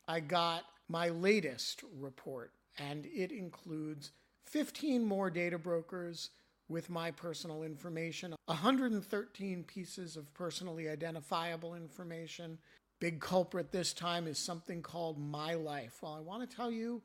[0.09, 4.11] I got my latest report, and it includes
[4.47, 6.31] 15 more data brokers
[6.67, 12.57] with my personal information, 113 pieces of personally identifiable information.
[12.99, 15.99] Big culprit this time is something called My Life.
[16.01, 17.01] Well, I want to tell you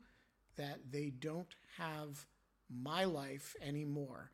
[0.57, 2.25] that they don't have
[2.69, 4.31] My Life anymore.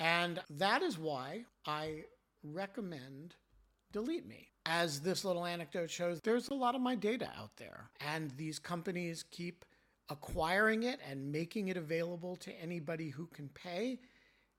[0.00, 2.06] And that is why I
[2.42, 3.36] recommend
[3.92, 4.48] Delete Me.
[4.68, 8.58] As this little anecdote shows, there's a lot of my data out there, and these
[8.58, 9.64] companies keep
[10.08, 14.00] acquiring it and making it available to anybody who can pay.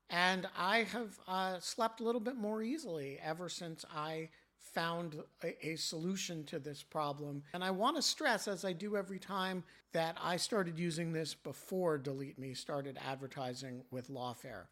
[0.08, 5.68] And I have uh, slept a little bit more easily ever since I found a,
[5.68, 7.42] a, solution to this problem.
[7.52, 11.34] And I want to stress, as I do every time, that I started using this
[11.34, 14.64] before Delete Me started advertising with Lawfare.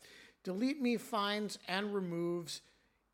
[0.44, 2.62] Delete Me finds and removes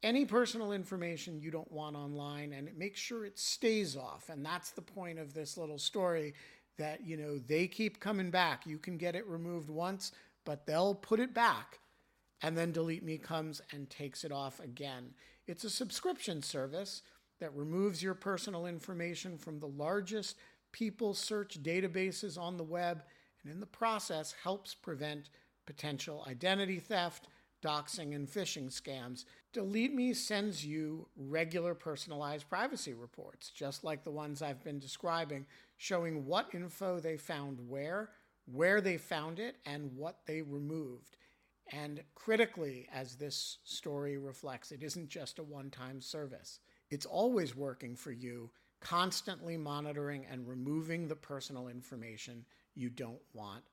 [0.03, 4.29] any personal information you don't want online and make sure it stays off.
[4.29, 6.35] And that's the point of this little story
[6.79, 8.67] that, you know, they keep coming back.
[8.67, 10.13] You can get it removed once,
[10.45, 11.79] but they'll put it back
[12.43, 15.15] and then Delete Me comes and takes it off again.
[15.47, 17.03] It's a subscription service
[17.41, 20.37] that removes your personal information from the largest
[20.73, 23.03] people search databases on the web
[23.43, 25.31] and in the process helps prevent
[25.67, 27.29] potential identity theft,
[27.65, 29.25] doxing, and phishing scams.
[29.53, 35.45] Delete Me sends you regular personalized privacy reports, just like the ones I've been describing,
[35.77, 38.11] showing what info they found where,
[38.47, 41.19] where they found it, and what they removed.
[41.71, 46.61] And critically, as this story reflects, it isn't just a one time service.
[46.91, 53.65] It's always working for you, constantly monitoring and removing the personal information you don't want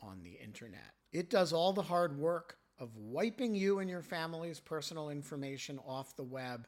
[0.00, 0.94] on the internet.
[1.12, 6.16] It does all the hard work of wiping you and your family's personal information off
[6.16, 6.66] the web.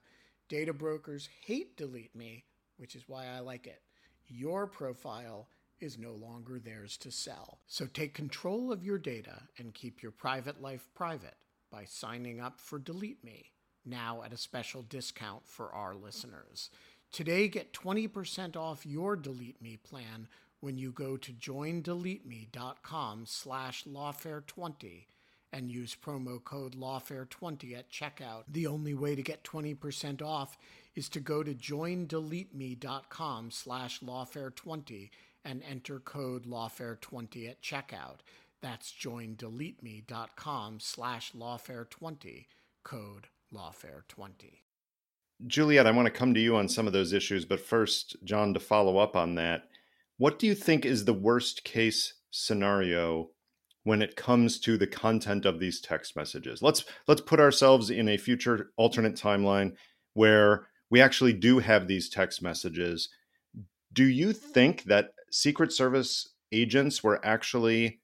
[0.48, 2.44] Data brokers hate Delete Me,
[2.77, 3.81] which is why I like it.
[4.29, 5.48] Your profile
[5.81, 7.59] is no longer theirs to sell.
[7.66, 11.37] So take control of your data and keep your private life private
[11.70, 13.51] by signing up for Delete Me,
[13.85, 16.70] now at a special discount for our listeners.
[17.11, 20.29] Today, get 20% off your Delete Me plan
[20.61, 25.07] when you go to joindeleteme.com slash lawfare20
[25.53, 28.45] and use promo code lawfare20 at checkout.
[28.49, 30.57] The only way to get 20% off
[30.95, 35.11] is to go to joindeleteme.com slash lawfare20
[35.45, 38.19] and enter code lawfare20 at checkout.
[38.61, 42.47] That's joindeleteme.com slash lawfare20,
[42.85, 44.61] code lawfare20.
[45.47, 48.55] Juliette, I want to come to you on some of those issues, but first, John,
[48.55, 49.65] to follow up on that,
[50.17, 53.31] what do you think is the worst case scenario
[53.85, 56.62] when it comes to the content of these text messages?
[56.62, 59.75] Let's let's put ourselves in a future alternate timeline
[60.14, 63.09] where we actually do have these text messages.
[63.92, 68.00] Do you think that Secret Service agents were actually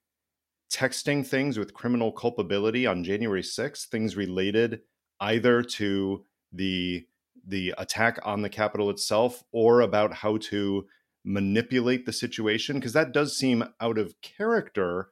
[0.70, 4.80] texting things with criminal culpability on January 6th, things related
[5.20, 7.06] either to the
[7.46, 10.86] the attack on the Capitol itself or about how to
[11.24, 15.08] manipulate the situation because that does seem out of character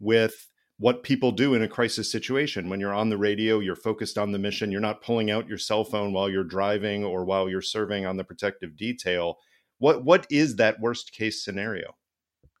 [0.00, 4.18] with what people do in a crisis situation when you're on the radio you're focused
[4.18, 7.48] on the mission you're not pulling out your cell phone while you're driving or while
[7.48, 9.38] you're serving on the protective detail
[9.78, 11.94] what what is that worst case scenario?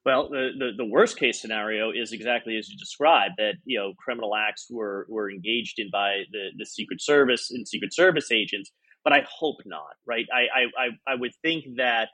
[0.04, 3.92] Well, the, the, the, worst case scenario is exactly as you described that you know
[3.98, 8.70] criminal acts were, were engaged in by the, the Secret Service and Secret Service agents.
[9.02, 9.96] but I hope not.
[10.06, 10.26] Right?
[10.32, 12.10] I I I would think that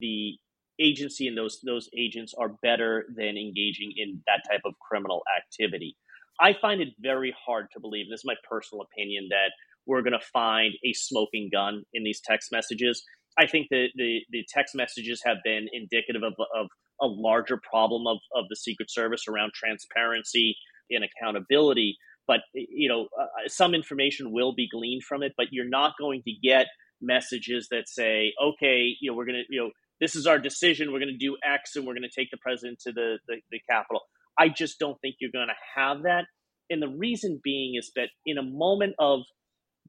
[0.00, 0.38] the
[0.80, 5.96] agency and those those agents are better than engaging in that type of criminal activity.
[6.40, 8.06] I find it very hard to believe.
[8.08, 9.50] This is my personal opinion that
[9.86, 13.02] we're going to find a smoking gun in these text messages.
[13.38, 16.66] I think that the, the text messages have been indicative of, of
[17.00, 20.56] a larger problem of, of the Secret Service around transparency
[20.90, 21.96] and accountability.
[22.26, 26.22] But you know, uh, some information will be gleaned from it, but you're not going
[26.24, 26.66] to get
[27.00, 29.70] messages that say, "Okay, you know, we're going to, you know,
[30.00, 30.92] this is our decision.
[30.92, 33.36] We're going to do X, and we're going to take the president to the the,
[33.50, 34.02] the Capitol."
[34.38, 36.26] I just don't think you're going to have that.
[36.70, 39.20] And the reason being is that in a moment of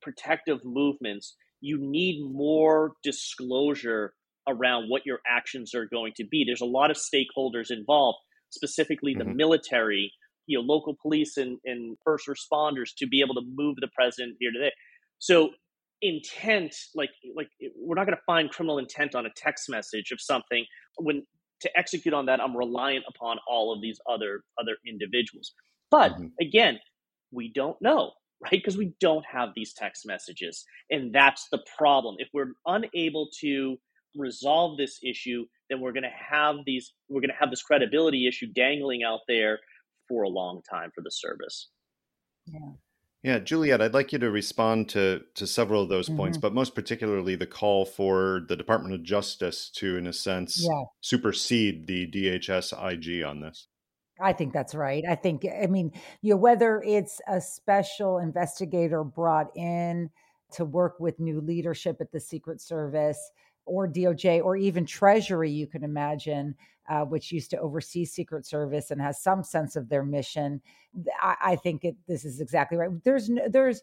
[0.01, 4.13] protective movements, you need more disclosure
[4.47, 6.43] around what your actions are going to be.
[6.45, 8.17] There's a lot of stakeholders involved,
[8.49, 9.35] specifically the mm-hmm.
[9.35, 10.11] military,
[10.47, 14.37] you know, local police and, and first responders to be able to move the president
[14.39, 14.71] here today.
[15.19, 15.49] So
[16.01, 20.21] intent, like like we're not going to find criminal intent on a text message of
[20.21, 20.65] something.
[20.97, 21.25] When
[21.61, 25.53] to execute on that, I'm reliant upon all of these other other individuals.
[25.91, 26.27] But mm-hmm.
[26.39, 26.79] again,
[27.31, 28.51] we don't know right?
[28.51, 30.63] Because we don't have these text messages.
[30.89, 32.15] And that's the problem.
[32.19, 33.77] If we're unable to
[34.15, 38.27] resolve this issue, then we're going to have these, we're going to have this credibility
[38.27, 39.59] issue dangling out there
[40.07, 41.69] for a long time for the service.
[42.45, 42.71] Yeah.
[43.21, 46.17] Yeah, Juliette, I'd like you to respond to to several of those mm-hmm.
[46.17, 50.65] points, but most particularly the call for the Department of Justice to, in a sense,
[50.65, 50.83] yeah.
[51.01, 53.67] supersede the DHS IG on this.
[54.21, 55.03] I think that's right.
[55.09, 55.91] I think, I mean,
[56.21, 60.09] you know, whether it's a special investigator brought in
[60.53, 63.31] to work with new leadership at the Secret Service
[63.65, 66.55] or DOJ or even Treasury, you can imagine,
[66.89, 70.61] uh, which used to oversee Secret Service and has some sense of their mission.
[71.21, 72.89] I, I think it, this is exactly right.
[73.03, 73.81] There's no, there's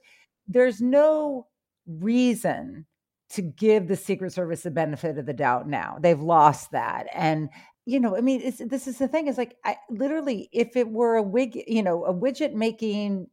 [0.49, 1.47] there's no
[1.87, 2.87] reason
[3.31, 5.99] to give the Secret Service the benefit of the doubt now.
[6.01, 7.49] They've lost that, and
[7.87, 11.15] you know, I mean, this is the thing is like, I literally, if it were
[11.15, 13.29] a wig, you know, a widget making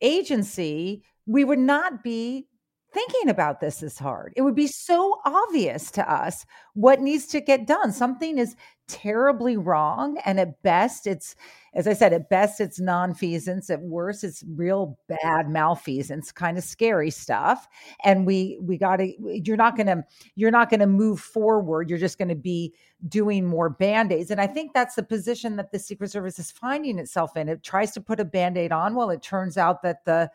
[0.00, 2.48] agency, we would not be
[2.96, 4.32] thinking about this is hard.
[4.36, 7.92] It would be so obvious to us what needs to get done.
[7.92, 8.56] Something is
[8.88, 10.16] terribly wrong.
[10.24, 11.36] And at best, it's,
[11.74, 13.68] as I said, at best, it's nonfeasance.
[13.68, 17.68] At worst, it's real bad malfeasance, kind of scary stuff.
[18.02, 19.12] And we, we got to,
[19.44, 20.02] you're not going to,
[20.34, 21.90] you're not going to move forward.
[21.90, 22.72] You're just going to be
[23.08, 24.30] doing more band aids.
[24.30, 27.50] And I think that's the position that the Secret Service is finding itself in.
[27.50, 28.94] It tries to put a band aid on.
[28.94, 30.30] Well, it turns out that the,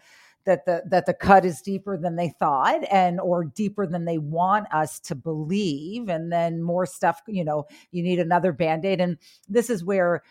[0.45, 4.17] that the that the cut is deeper than they thought and or deeper than they
[4.17, 6.09] want us to believe.
[6.09, 9.01] And then more stuff you know you need another band-aid.
[9.01, 9.17] And
[9.47, 10.23] this is where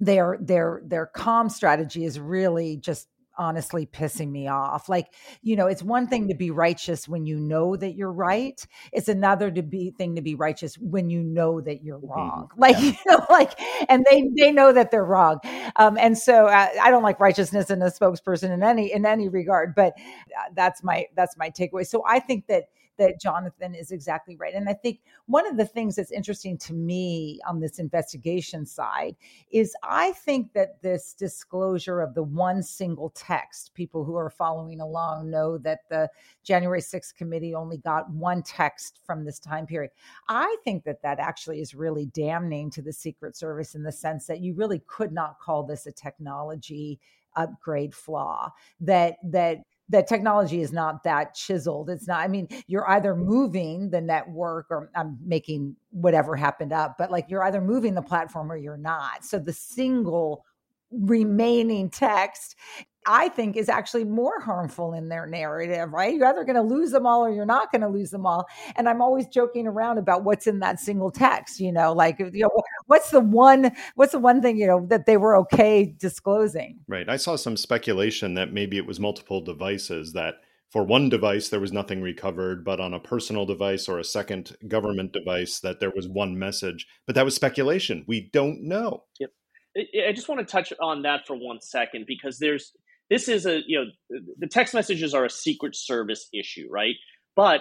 [0.00, 4.88] their their their calm strategy is really just honestly pissing me off.
[4.88, 5.12] Like,
[5.42, 8.64] you know, it's one thing to be righteous when you know that you're right.
[8.92, 12.48] It's another to be thing to be righteous when you know that you're wrong.
[12.56, 12.84] Like, yeah.
[12.84, 13.58] you know, like,
[13.88, 15.38] and they they know that they're wrong.
[15.76, 19.28] Um, and so uh, I don't like righteousness in a spokesperson in any in any
[19.28, 19.74] regard.
[19.74, 21.86] But uh, that's my that's my takeaway.
[21.86, 22.64] So I think that
[22.98, 24.54] that Jonathan is exactly right.
[24.54, 29.16] And I think one of the things that's interesting to me on this investigation side
[29.50, 34.80] is I think that this disclosure of the one single text, people who are following
[34.80, 36.08] along know that the
[36.42, 39.90] January 6th committee only got one text from this time period.
[40.28, 44.26] I think that that actually is really damning to the Secret Service in the sense
[44.26, 47.00] that you really could not call this a technology
[47.36, 49.58] upgrade flaw that that
[49.90, 51.90] that technology is not that chiseled.
[51.90, 56.96] It's not, I mean, you're either moving the network or I'm making whatever happened up,
[56.98, 59.24] but like you're either moving the platform or you're not.
[59.24, 60.44] So the single
[60.90, 62.56] remaining text
[63.06, 66.14] I think is actually more harmful in their narrative, right?
[66.14, 68.46] You're either going to lose them all or you're not going to lose them all.
[68.76, 72.30] And I'm always joking around about what's in that single text, you know, like, you
[72.32, 72.50] know,
[72.86, 76.78] what's the one, what's the one thing, you know, that they were okay disclosing?
[76.88, 77.08] Right.
[77.08, 80.36] I saw some speculation that maybe it was multiple devices that
[80.70, 84.56] for one device there was nothing recovered but on a personal device or a second
[84.66, 89.30] government device that there was one message but that was speculation we don't know yep
[89.76, 92.72] I just want to touch on that for one second because there's
[93.14, 96.96] this is a you know the text messages are a secret service issue right
[97.36, 97.60] but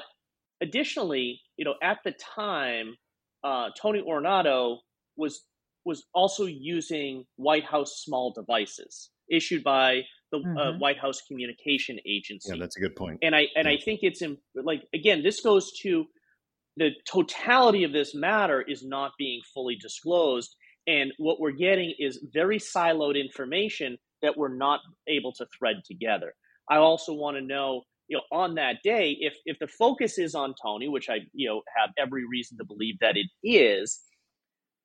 [0.61, 2.95] additionally you know at the time
[3.43, 4.77] uh, tony ornato
[5.15, 5.43] was
[5.85, 10.01] was also using white house small devices issued by
[10.31, 10.57] the uh, mm-hmm.
[10.57, 13.73] uh, white house communication agency yeah that's a good point and i and yeah.
[13.73, 16.05] i think it's in, like again this goes to
[16.77, 20.55] the totality of this matter is not being fully disclosed
[20.87, 26.33] and what we're getting is very siloed information that we're not able to thread together.
[26.69, 30.35] I also want to know you know, on that day, if if the focus is
[30.35, 34.01] on Tony, which I you know have every reason to believe that it is,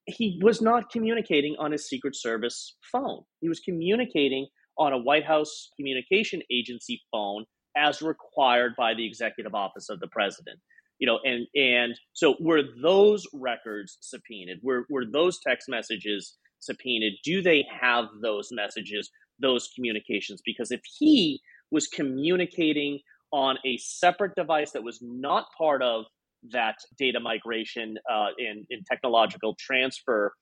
[0.06, 3.22] he was not communicating on his Secret Service phone.
[3.40, 4.46] He was communicating
[4.78, 7.44] on a White House communication agency phone
[7.76, 10.58] as required by the executive office of the president.
[10.98, 14.60] You know, and and so were those records subpoenaed?
[14.62, 17.14] Were were those text messages subpoenaed?
[17.24, 19.10] Do they have those messages,
[19.40, 20.40] those communications?
[20.44, 23.00] Because if he was communicating
[23.32, 26.04] on a separate device that was not part of
[26.52, 30.32] that data migration uh, in, in technological transfer,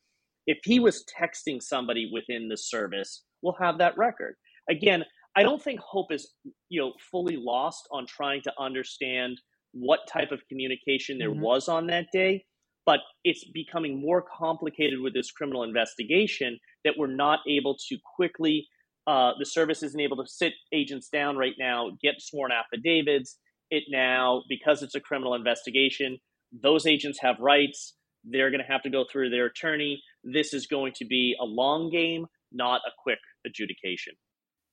[0.47, 4.37] if he was texting somebody within the service, we'll have that record.
[4.71, 5.05] Again,
[5.37, 6.33] I don't think hope is
[6.69, 9.41] you know fully lost on trying to understand
[9.73, 11.41] what type of communication there mm-hmm.
[11.41, 12.45] was on that day,
[12.87, 18.67] but it's becoming more complicated with this criminal investigation that we're not able to quickly.
[19.07, 23.39] Uh, the service isn't able to sit agents down right now, get sworn affidavits.
[23.71, 26.19] It now, because it's a criminal investigation,
[26.53, 27.95] those agents have rights.
[28.25, 30.03] They're going to have to go through their attorney.
[30.25, 34.15] This is going to be a long game, not a quick adjudication.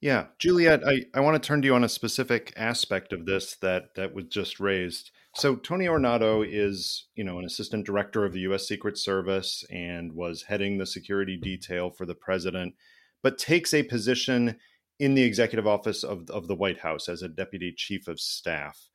[0.04, 3.56] Yeah, Juliette, I, I want to turn to you on a specific aspect of this
[3.62, 5.12] that that was just raised.
[5.36, 8.68] So Tony Ornato is, you know, an assistant director of the U.S.
[8.68, 12.74] Secret Service and was heading the security detail for the president,
[13.24, 14.58] but takes a position
[15.00, 18.90] in the executive office of of the White House as a deputy chief of staff.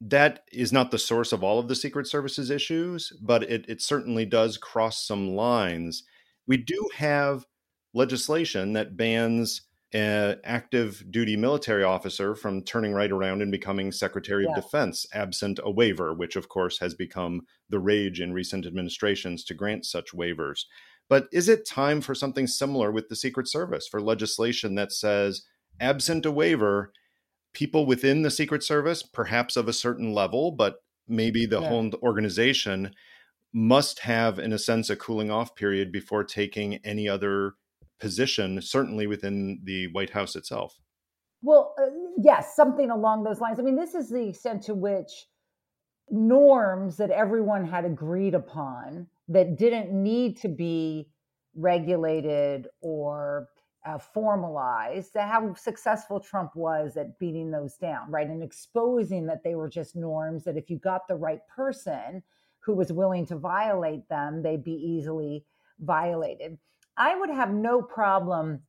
[0.00, 3.80] That is not the source of all of the Secret Service's issues, but it, it
[3.80, 6.02] certainly does cross some lines.
[6.46, 7.46] We do have
[7.94, 9.62] legislation that bans
[9.92, 14.50] an active duty military officer from turning right around and becoming Secretary yeah.
[14.50, 19.44] of Defense, absent a waiver, which of course has become the rage in recent administrations
[19.44, 20.64] to grant such waivers.
[21.08, 25.42] But is it time for something similar with the Secret Service for legislation that says,
[25.80, 26.92] absent a waiver,
[27.52, 30.76] people within the Secret Service, perhaps of a certain level, but
[31.06, 31.68] maybe the yeah.
[31.68, 32.92] whole organization,
[33.52, 37.52] must have, in a sense, a cooling off period before taking any other
[37.98, 40.78] position, certainly within the White House itself.
[41.42, 41.86] Well, uh,
[42.18, 43.58] yes, something along those lines.
[43.58, 45.26] I mean, this is the extent to which
[46.10, 51.08] norms that everyone had agreed upon that didn't need to be
[51.54, 53.48] regulated or
[53.86, 58.26] uh, formalized how successful Trump was at beating those down, right?
[58.26, 62.22] And exposing that they were just norms that if you got the right person
[62.60, 65.44] who was willing to violate them, they'd be easily
[65.78, 66.58] violated.
[66.96, 68.62] I would have no problem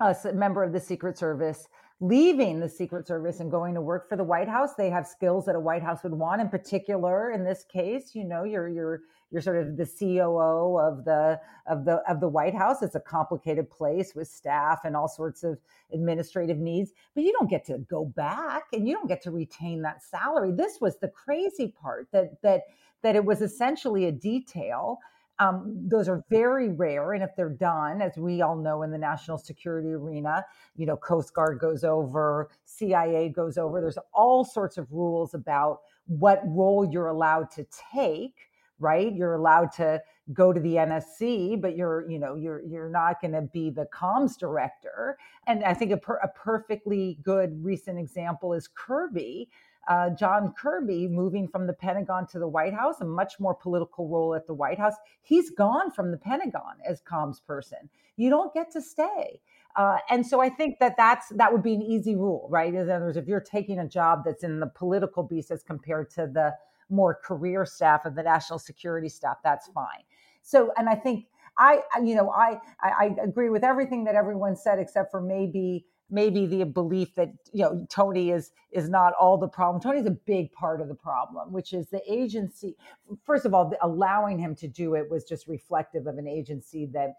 [0.00, 1.66] a member of the Secret Service
[2.00, 4.74] leaving the Secret Service and going to work for the White House.
[4.74, 6.40] They have skills that a White House would want.
[6.40, 9.00] In particular, in this case, you know, you're you're
[9.30, 12.82] you're sort of the COO of the of the of the White House.
[12.82, 15.58] It's a complicated place with staff and all sorts of
[15.92, 19.82] administrative needs, but you don't get to go back and you don't get to retain
[19.82, 20.52] that salary.
[20.52, 22.62] This was the crazy part that that
[23.02, 24.98] that it was essentially a detail
[25.40, 27.12] um, those are very rare.
[27.12, 30.44] And if they're done, as we all know in the national security arena,
[30.76, 35.80] you know, Coast Guard goes over, CIA goes over, there's all sorts of rules about
[36.06, 38.34] what role you're allowed to take
[38.78, 40.00] right you're allowed to
[40.32, 43.86] go to the NSC but you're you know you're you're not going to be the
[43.86, 45.16] comms director
[45.46, 49.48] and i think a, per, a perfectly good recent example is Kirby
[49.88, 54.06] uh, John Kirby moving from the Pentagon to the White House, a much more political
[54.06, 54.94] role at the White House.
[55.22, 57.88] He's gone from the Pentagon as comms person.
[58.16, 59.40] You don't get to stay.
[59.76, 62.72] Uh, and so I think that that's that would be an easy rule, right?
[62.72, 66.10] In other words, if you're taking a job that's in the political beast as compared
[66.10, 66.52] to the
[66.90, 70.02] more career staff of the national security staff, that's fine.
[70.42, 71.26] So, and I think
[71.58, 76.46] I, you know, I, I agree with everything that everyone said, except for maybe maybe
[76.46, 79.82] the belief that you know Tony is is not all the problem.
[79.82, 82.76] Tony's a big part of the problem, which is the agency.
[83.24, 87.14] First of all, allowing him to do it was just reflective of an agency that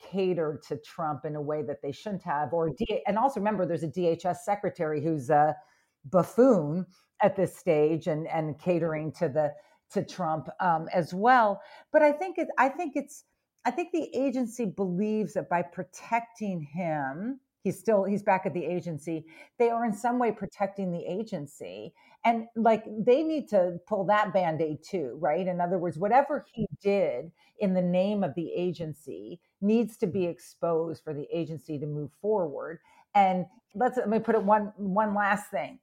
[0.00, 2.52] catered to Trump in a way that they shouldn't have.
[2.52, 5.56] Or D- and also remember, there's a DHS secretary who's a
[6.04, 6.86] buffoon
[7.22, 9.52] at this stage and and catering to the
[9.92, 11.60] to Trump um, as well.
[11.92, 13.24] But I think it, I think it's
[13.64, 18.64] I think the agency believes that by protecting him he's still he's back at the
[18.64, 19.26] agency
[19.58, 21.92] they are in some way protecting the agency.
[22.24, 25.46] And like they need to pull that band-aid too right?
[25.46, 30.24] In other words whatever he did in the name of the agency needs to be
[30.24, 32.78] exposed for the agency to move forward.
[33.14, 33.44] And
[33.74, 35.78] let's let me put it one one last thing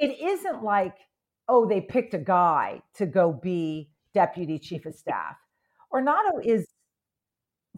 [0.00, 0.96] it isn't like
[1.48, 5.36] oh they picked a guy to go be deputy chief of staff
[5.92, 6.66] ornato is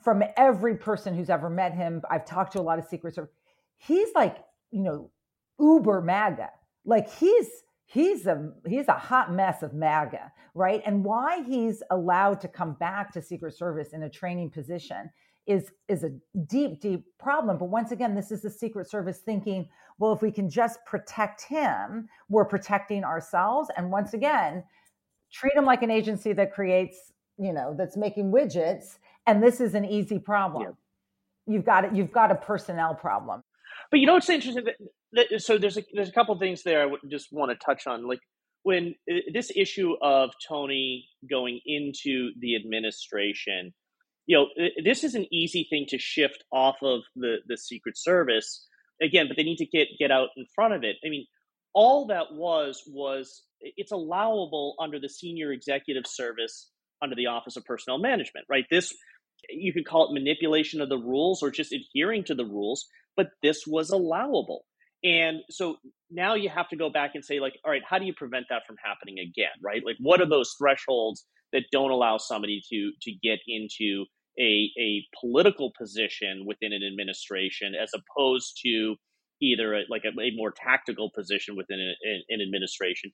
[0.02, 3.30] from every person who's ever met him i've talked to a lot of secret service
[3.86, 4.38] he's like,
[4.70, 5.10] you know,
[5.60, 6.50] uber MAGA.
[6.84, 7.48] like he's
[7.86, 10.82] he's a he's a hot mess of MAGA, right?
[10.86, 15.10] And why he's allowed to come back to Secret Service in a training position
[15.46, 16.10] is is a
[16.46, 17.58] deep deep problem.
[17.58, 19.68] But once again this is the secret service thinking
[19.98, 23.68] well if we can just protect him we're protecting ourselves.
[23.76, 24.64] And once again
[25.32, 28.98] treat him like an agency that creates you know that's making widgets.
[29.26, 30.62] And this is an easy problem.
[31.46, 31.54] Yeah.
[31.54, 33.42] you've got it you've got a personnel problem.
[33.90, 34.66] But you know what's interesting?
[35.38, 38.06] So there's a there's a couple things there i just want to touch on.
[38.06, 38.20] Like
[38.62, 43.72] when uh, this issue of tony going into the administration
[44.26, 44.46] you know,
[44.84, 48.66] this is an easy thing to shift off of the the Secret Service
[49.02, 50.96] again, but they need to get get out in front of it.
[51.04, 51.26] I mean,
[51.74, 56.70] all that was was it's allowable under the Senior Executive Service
[57.02, 58.64] under the Office of Personnel Management, right?
[58.70, 58.94] This
[59.50, 63.30] you could call it manipulation of the rules or just adhering to the rules, but
[63.42, 64.64] this was allowable.
[65.04, 65.78] And so
[66.10, 68.46] now you have to go back and say, like, all right, how do you prevent
[68.50, 69.82] that from happening again, right?
[69.84, 74.04] Like, what are those thresholds that don't allow somebody to to get into
[74.38, 78.96] a a political position within an administration as opposed to
[79.40, 83.10] either a, like a, a, more tactical position within an, an administration.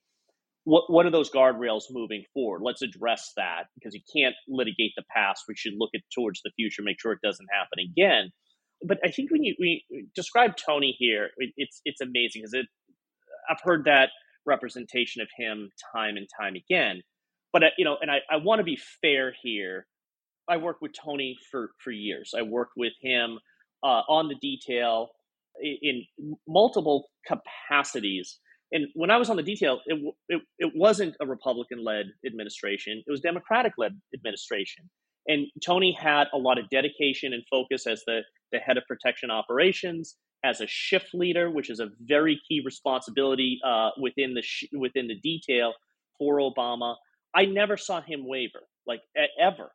[0.65, 2.61] What what are those guardrails moving forward?
[2.63, 5.45] Let's address that because you can't litigate the past.
[5.49, 8.31] We should look at towards the future, make sure it doesn't happen again.
[8.87, 9.85] But I think when you we
[10.15, 12.67] describe Tony here, it, it's it's amazing because it
[13.51, 14.11] I've heard that
[14.47, 17.03] representation of him time and time again
[17.53, 19.87] but uh, you know, and I, I want to be fair here.
[20.49, 22.35] I worked with Tony for for years.
[22.37, 23.39] I worked with him
[23.83, 25.09] uh, on the detail
[25.61, 28.39] in, in multiple capacities.
[28.73, 33.03] And when I was on the detail, it it, it wasn't a Republican led administration;
[33.07, 34.89] it was Democratic led administration.
[35.27, 38.21] And Tony had a lot of dedication and focus as the
[38.53, 43.59] the head of protection operations, as a shift leader, which is a very key responsibility
[43.67, 45.73] uh, within the sh- within the detail
[46.19, 46.97] for Obama.
[47.35, 49.03] I never saw him waver, like
[49.41, 49.71] ever.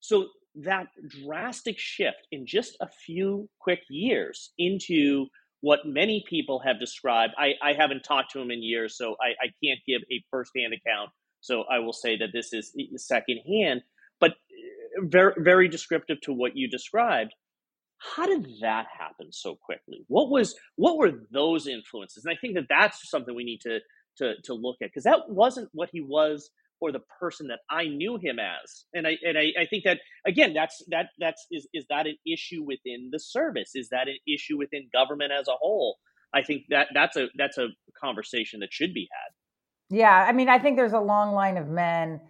[0.00, 0.88] So that
[1.24, 5.26] drastic shift in just a few quick years into
[5.60, 7.34] what many people have described.
[7.38, 10.72] I, I haven't talked to him in years, so I, I can't give a firsthand
[10.74, 11.10] account.
[11.40, 13.82] So I will say that this is secondhand,
[14.20, 17.34] but uh, very very descriptive to what you described.
[17.98, 20.04] How did that happen so quickly?
[20.08, 22.24] What was what were those influences?
[22.24, 23.80] And I think that that's something we need to
[24.20, 26.50] to to look at because that wasn't what he was
[26.80, 28.84] or the person that I knew him as.
[28.94, 32.16] And I and I, I think that again that's that that's is is that an
[32.26, 33.72] issue within the service?
[33.74, 35.98] Is that an issue within government as a whole?
[36.34, 37.68] I think that that's a that's a
[38.00, 39.96] conversation that should be had.
[39.96, 42.20] Yeah, I mean I think there's a long line of men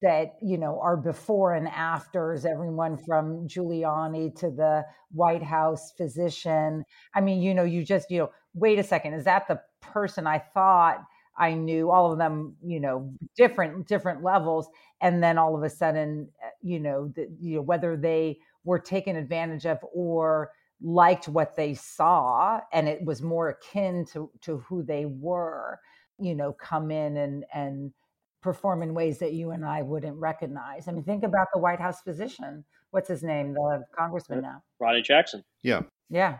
[0.00, 6.84] that you know are before and afters everyone from giuliani to the white house physician
[7.16, 10.24] i mean you know you just you know wait a second is that the person
[10.24, 11.02] i thought
[11.38, 14.68] I knew all of them, you know, different different levels,
[15.00, 18.78] and then all of a sudden, eh, you know, the, you know whether they were
[18.78, 24.58] taken advantage of or liked what they saw, and it was more akin to to
[24.58, 25.80] who they were,
[26.18, 27.92] you know, come in and and
[28.40, 30.88] perform in ways that you and I wouldn't recognize.
[30.88, 32.64] I mean, think about the White House physician.
[32.90, 33.52] What's his name?
[33.54, 34.62] The congressman now.
[34.80, 35.44] Ronny Jackson.
[35.62, 35.82] Yeah.
[36.08, 36.38] Yeah.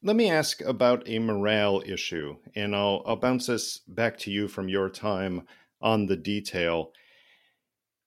[0.00, 4.46] Let me ask about a morale issue, and I'll, I'll bounce this back to you
[4.46, 5.42] from your time
[5.80, 6.92] on the detail.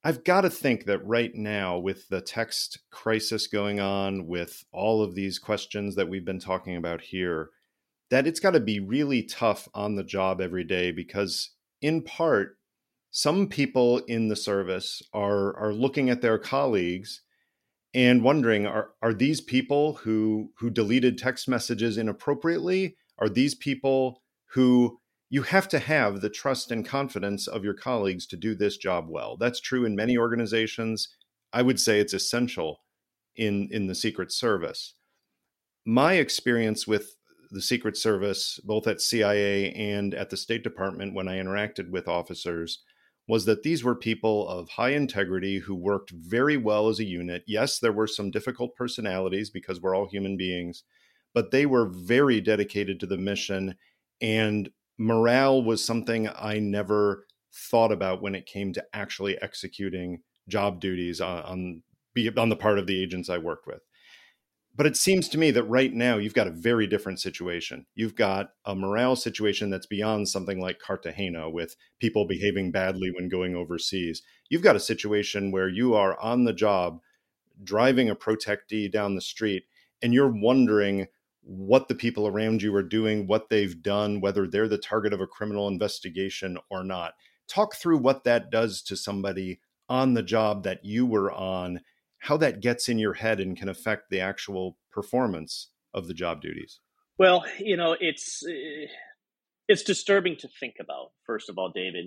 [0.02, 5.04] I've got to think that right now, with the text crisis going on, with all
[5.04, 7.50] of these questions that we've been talking about here,
[8.10, 11.50] that it's got to be really tough on the job every day because,
[11.82, 12.58] in part,
[13.12, 17.22] some people in the service are are looking at their colleagues
[17.94, 22.96] and wondering are are these people who who deleted text messages inappropriately?
[23.20, 24.22] Are these people
[24.54, 28.76] who you have to have the trust and confidence of your colleagues to do this
[28.76, 29.38] job well.
[29.38, 31.08] That's true in many organizations.
[31.54, 32.82] I would say it's essential
[33.36, 34.94] in in the secret service.
[35.86, 37.16] My experience with
[37.50, 42.08] the secret service both at cia and at the state department when i interacted with
[42.08, 42.82] officers
[43.28, 47.44] was that these were people of high integrity who worked very well as a unit.
[47.48, 50.84] Yes, there were some difficult personalities because we're all human beings,
[51.34, 53.76] but they were very dedicated to the mission.
[54.22, 60.80] And morale was something I never thought about when it came to actually executing job
[60.80, 61.84] duties uh, on,
[62.18, 63.82] on, on the part of the agents I worked with.
[64.74, 67.86] But it seems to me that right now you've got a very different situation.
[67.94, 73.28] You've got a morale situation that's beyond something like Cartagena with people behaving badly when
[73.28, 74.22] going overseas.
[74.50, 77.02] You've got a situation where you are on the job
[77.64, 79.64] driving a protectee down the street
[80.02, 81.08] and you're wondering
[81.44, 85.22] what the people around you are doing, what they've done, whether they're the target of
[85.22, 87.14] a criminal investigation or not.
[87.48, 89.60] Talk through what that does to somebody
[89.90, 91.82] on the job that you were on,
[92.22, 96.42] how that gets in your head and can affect the actual performance of the job
[96.42, 96.80] duties.
[97.18, 98.88] Well, you know, it's eh,
[99.68, 101.12] it's disturbing to think about.
[101.26, 102.06] First of all, David,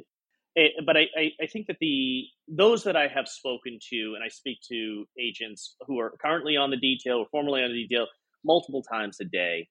[0.55, 4.15] it, eh, but I, I, I think that the those that I have spoken to,
[4.15, 7.87] and I speak to agents who are currently on the detail or formerly on the
[7.87, 8.07] detail
[8.45, 9.69] multiple times a day.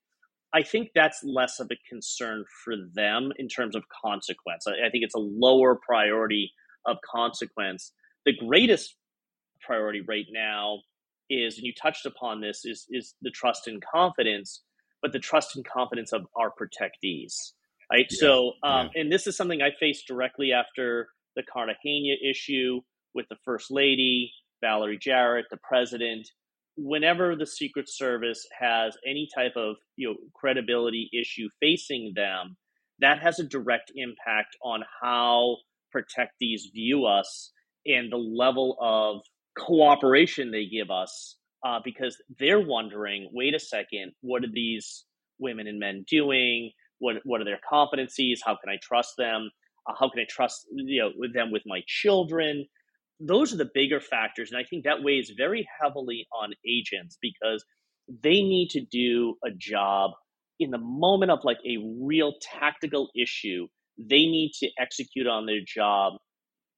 [0.56, 4.66] I think that's less of a concern for them in terms of consequence.
[4.68, 6.52] I, I think it's a lower priority
[6.86, 7.92] of consequence.
[8.26, 8.96] The greatest
[9.66, 10.80] priority right now
[11.30, 14.64] is, and you touched upon this, is is the trust and confidence,
[15.02, 17.34] but the trust and confidence of our protectees.
[17.92, 18.08] Right.
[18.10, 19.02] Yeah, so, um, yeah.
[19.02, 22.82] and this is something I faced directly after the Cartagena issue
[23.14, 26.28] with the First Lady, Valerie Jarrett, the President.
[26.76, 32.58] Whenever the Secret Service has any type of you know credibility issue facing them,
[33.00, 35.58] that has a direct impact on how
[35.94, 37.52] protectees view us
[37.86, 39.22] and the level of
[39.58, 45.06] cooperation they give us uh, because they're wondering wait a second what are these
[45.40, 46.72] women and men doing?
[47.00, 48.40] What what are their competencies?
[48.44, 49.50] How can i trust them?
[49.88, 52.66] Uh, how can i trust you know them with my children?
[53.20, 57.64] Those are the bigger factors and i think that weighs very heavily on agents because
[58.22, 60.12] they need to do a job
[60.60, 65.62] in the moment of like a real tactical issue they need to execute on their
[65.66, 66.14] job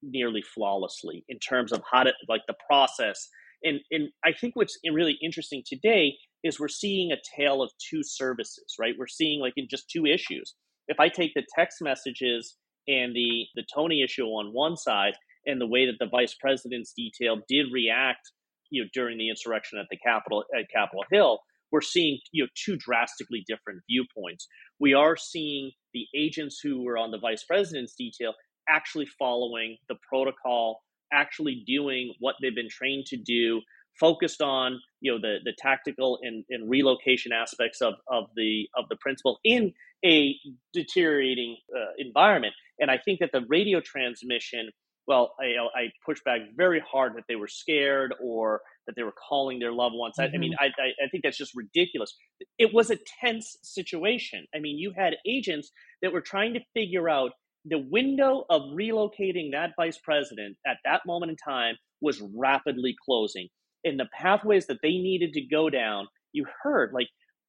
[0.06, 3.30] nearly flawlessly in terms of how to like the process
[3.66, 8.01] and and I think what's really interesting today is we're seeing a tale of two
[8.03, 8.93] services, right?
[8.97, 10.53] We're seeing like in just two issues.
[10.88, 12.56] If I take the text messages
[12.88, 15.14] and the the Tony issue on one side,
[15.45, 18.32] and the way that the vice president's detail did react,
[18.70, 21.39] you know, during the insurrection at the Capitol at Capitol Hill,
[21.72, 24.47] we're seeing you know two drastically different viewpoints.
[24.80, 28.34] We are seeing the agents who were on the vice president's detail
[28.70, 30.82] actually following the protocol
[31.13, 33.61] actually doing what they've been trained to do
[33.99, 38.86] focused on you know the the tactical and, and relocation aspects of of the of
[38.89, 40.36] the principal in a
[40.74, 44.70] deteriorating uh, environment and i think that the radio transmission
[45.07, 49.13] well I, I pushed back very hard that they were scared or that they were
[49.13, 50.34] calling their loved ones mm-hmm.
[50.34, 50.82] I, I, mean mm-hmm.
[50.82, 52.13] I, I think that's just ridiculous
[52.59, 57.07] it was a tense situation i mean you had agents that were trying to figure
[57.09, 57.32] out
[57.66, 63.47] the window of relocating that vice president at that moment in time was rapidly closing.
[63.84, 67.07] In the pathways that they needed to go down, you heard like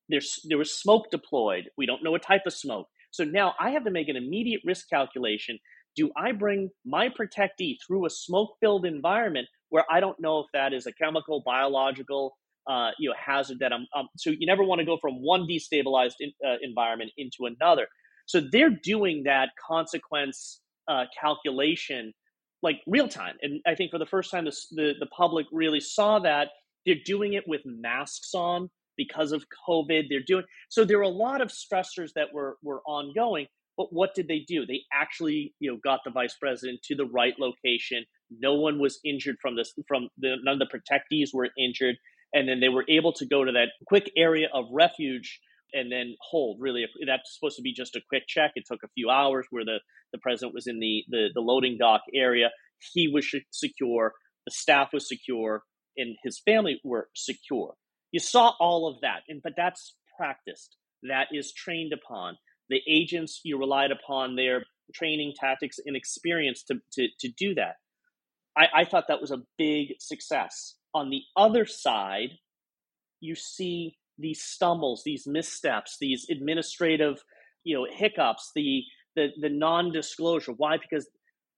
[0.09, 1.65] there's there was smoke deployed.
[1.77, 2.87] We don't know what type of smoke.
[3.11, 5.59] So now I have to make an immediate risk calculation.
[5.97, 10.73] Do I bring my protectee through a smoke-filled environment where I don't know if that
[10.75, 12.37] is a chemical, biological,
[12.67, 13.87] uh, you know, hazard that I'm.
[13.97, 17.87] Um, so you never want to go from one destabilized in, uh, environment into another.
[18.27, 22.13] So they're doing that consequence uh, calculation
[22.63, 23.37] like real time.
[23.43, 26.49] And I think for the first time, the, the, public really saw that.
[26.85, 30.05] They're doing it with masks on because of COVID.
[30.09, 30.85] They're doing so.
[30.85, 33.47] There are a lot of stressors that were were ongoing.
[33.77, 34.65] But what did they do?
[34.65, 38.05] They actually, you know, got the vice president to the right location.
[38.31, 39.75] No one was injured from this.
[39.87, 41.97] From the none of the protectees were injured,
[42.33, 45.41] and then they were able to go to that quick area of refuge
[45.77, 46.59] and then hold.
[46.61, 48.53] Really, that's supposed to be just a quick check.
[48.55, 49.79] It took a few hours where the,
[50.13, 52.51] the president was in the, the, the loading dock area.
[52.93, 54.13] He was secure,
[54.47, 55.63] the staff was secure,
[55.97, 57.75] and his family were secure.
[58.13, 60.77] You saw all of that, and but that's practiced.
[61.03, 62.37] That is trained upon.
[62.69, 64.65] The agents you relied upon their
[64.95, 67.77] training, tactics, and experience to to, to do that.
[68.57, 70.77] I, I thought that was a big success.
[70.95, 72.31] On the other side,
[73.21, 77.23] you see these stumbles, these missteps, these administrative,
[77.65, 78.83] you know, hiccups, the
[79.15, 80.53] the the non-disclosure.
[80.57, 80.77] Why?
[80.79, 81.09] Because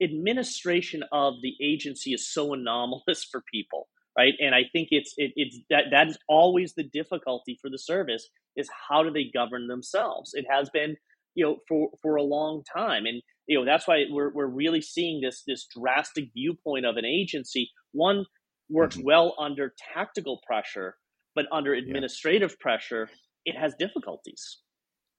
[0.02, 4.34] administration of the agency is so anomalous for people, right?
[4.40, 8.28] And I think it's it, it's that that is always the difficulty for the service
[8.56, 10.32] is how do they govern themselves?
[10.34, 10.96] It has been,
[11.34, 14.80] you know, for for a long time, and you know that's why we're we're really
[14.80, 17.70] seeing this this drastic viewpoint of an agency.
[17.92, 18.24] One
[18.70, 19.06] works mm-hmm.
[19.06, 20.96] well under tactical pressure
[21.38, 22.62] but under administrative yeah.
[22.62, 23.08] pressure,
[23.44, 24.58] it has difficulties.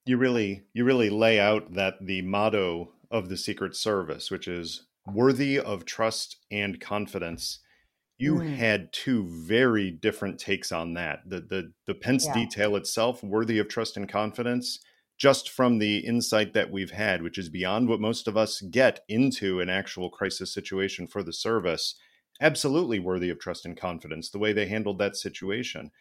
[0.06, 4.86] You really, you really lay out that the motto of the Secret Service, which is
[5.08, 7.60] worthy of trust and confidence.
[8.18, 8.54] You mm.
[8.54, 11.22] had two very different takes on that.
[11.26, 12.34] The the the Pence yeah.
[12.34, 14.80] detail itself, worthy of trust and confidence,
[15.18, 19.06] just from the insight that we've had, which is beyond what most of us get
[19.08, 21.96] into an actual crisis situation for the service
[22.42, 25.92] absolutely worthy of trust and confidence the way they handled that situation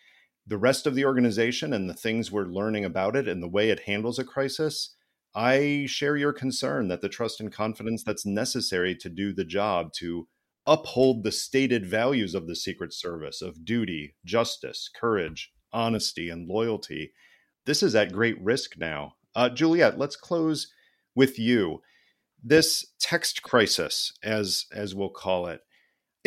[0.49, 3.69] the rest of the organization and the things we're learning about it and the way
[3.69, 4.95] it handles a crisis,
[5.35, 9.93] I share your concern that the trust and confidence that's necessary to do the job
[9.99, 10.27] to
[10.67, 17.13] uphold the stated values of the Secret Service of duty, justice, courage, honesty, and loyalty.
[17.67, 19.17] This is at great risk now.
[19.35, 20.73] Uh, Juliette, let's close
[21.15, 21.83] with you.
[22.43, 25.61] This text crisis, as as we'll call it,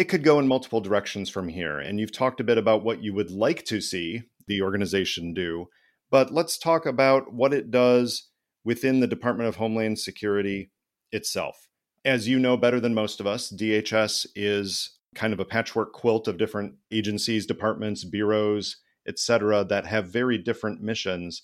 [0.01, 1.77] it could go in multiple directions from here.
[1.77, 5.67] And you've talked a bit about what you would like to see the organization do,
[6.09, 8.27] but let's talk about what it does
[8.65, 10.71] within the Department of Homeland Security
[11.11, 11.67] itself.
[12.03, 16.27] As you know better than most of us, DHS is kind of a patchwork quilt
[16.27, 18.77] of different agencies, departments, bureaus,
[19.07, 21.43] etc., that have very different missions.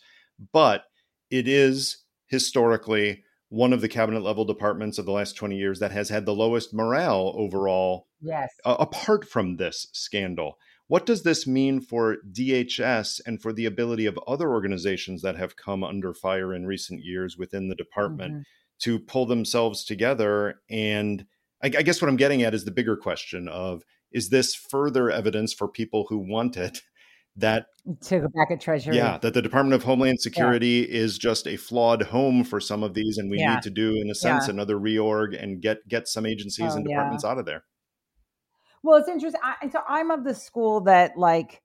[0.52, 0.86] But
[1.30, 5.92] it is historically one of the cabinet level departments of the last 20 years that
[5.92, 8.50] has had the lowest morale overall yes.
[8.66, 10.58] uh, apart from this scandal.
[10.88, 15.58] What does this mean for DHS and for the ability of other organizations that have
[15.58, 18.42] come under fire in recent years within the department mm-hmm.
[18.80, 20.62] to pull themselves together?
[20.70, 21.26] And
[21.62, 25.12] I, I guess what i'm getting at is the bigger question of is this further
[25.12, 26.82] evidence for people who want it
[27.38, 27.68] that
[28.02, 31.00] to go back at treasury yeah that the department of homeland security yeah.
[31.00, 33.54] is just a flawed home for some of these and we yeah.
[33.56, 34.54] need to do in a sense yeah.
[34.54, 37.64] another reorg and get get some agencies oh, and departments out of there
[38.84, 41.62] well it's interesting I, so i'm of the school that like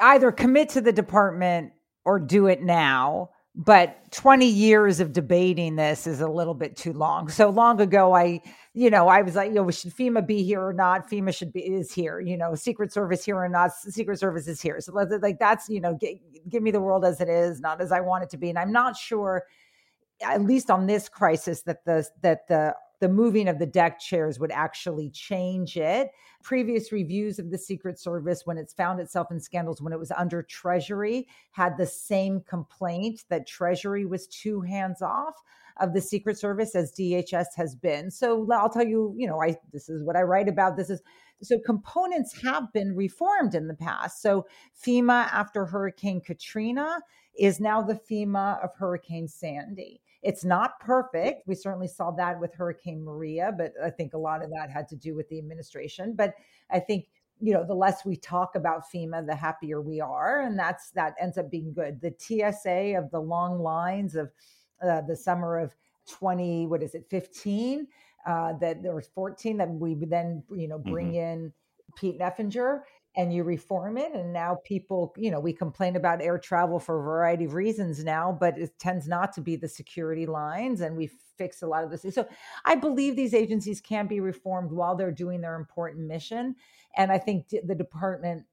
[0.00, 1.72] either commit to the department
[2.04, 6.92] or do it now but 20 years of debating this is a little bit too
[6.92, 7.30] long.
[7.30, 8.42] So long ago, I,
[8.74, 11.10] you know, I was like, you know, should FEMA be here or not?
[11.10, 12.20] FEMA should be is here.
[12.20, 13.72] You know, Secret Service here or not?
[13.72, 14.78] Secret Service is here.
[14.80, 15.98] So like that's you know,
[16.48, 18.50] give me the world as it is, not as I want it to be.
[18.50, 19.44] And I'm not sure,
[20.22, 24.38] at least on this crisis, that the that the the moving of the deck chairs
[24.38, 26.10] would actually change it.
[26.42, 30.10] Previous reviews of the Secret Service, when it's found itself in scandals when it was
[30.12, 35.34] under Treasury, had the same complaint that Treasury was too hands off
[35.78, 38.10] of the Secret Service as DHS has been.
[38.10, 40.76] So I'll tell you, you know, I this is what I write about.
[40.76, 41.02] This is
[41.42, 44.22] so components have been reformed in the past.
[44.22, 44.46] So
[44.82, 47.00] FEMA after Hurricane Katrina
[47.38, 50.00] is now the FEMA of Hurricane Sandy.
[50.26, 51.46] It's not perfect.
[51.46, 54.88] We certainly saw that with Hurricane Maria, but I think a lot of that had
[54.88, 56.14] to do with the administration.
[56.16, 56.34] But
[56.70, 57.06] I think
[57.40, 61.14] you know the less we talk about FEMA, the happier we are, and that's that
[61.20, 62.00] ends up being good.
[62.00, 64.30] The TSA of the long lines of
[64.82, 65.74] uh, the summer of
[66.08, 67.86] 20 what is it 15
[68.26, 71.44] uh, that there was 14 that we then you know bring mm-hmm.
[71.44, 71.52] in
[71.96, 72.80] pete neffenger
[73.16, 77.00] and you reform it and now people you know we complain about air travel for
[77.00, 80.96] a variety of reasons now but it tends not to be the security lines and
[80.96, 82.14] we fix a lot of this.
[82.14, 82.26] So
[82.64, 86.54] i believe these agencies can be reformed while they're doing their important mission
[86.96, 88.44] and i think the department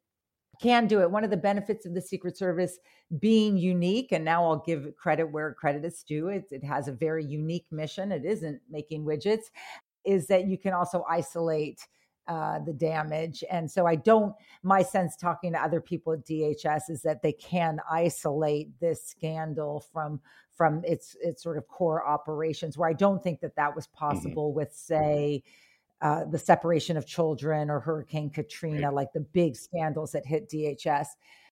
[0.61, 1.09] can do it.
[1.09, 2.77] One of the benefits of the secret service
[3.19, 6.91] being unique and now i'll give credit where credit is due it, it has a
[6.91, 9.45] very unique mission it isn't making widgets
[10.05, 11.87] is that you can also isolate
[12.27, 13.43] uh, the damage.
[13.49, 17.33] And so I don't, my sense talking to other people at DHS is that they
[17.33, 20.21] can isolate this scandal from
[20.55, 24.05] from its its sort of core operations where I don't think that that was mm-hmm.
[24.05, 24.57] possible mm-hmm.
[24.57, 25.43] with say
[26.01, 28.93] uh, the separation of children or Hurricane Katrina, right.
[28.93, 31.07] like the big scandals that hit DHS.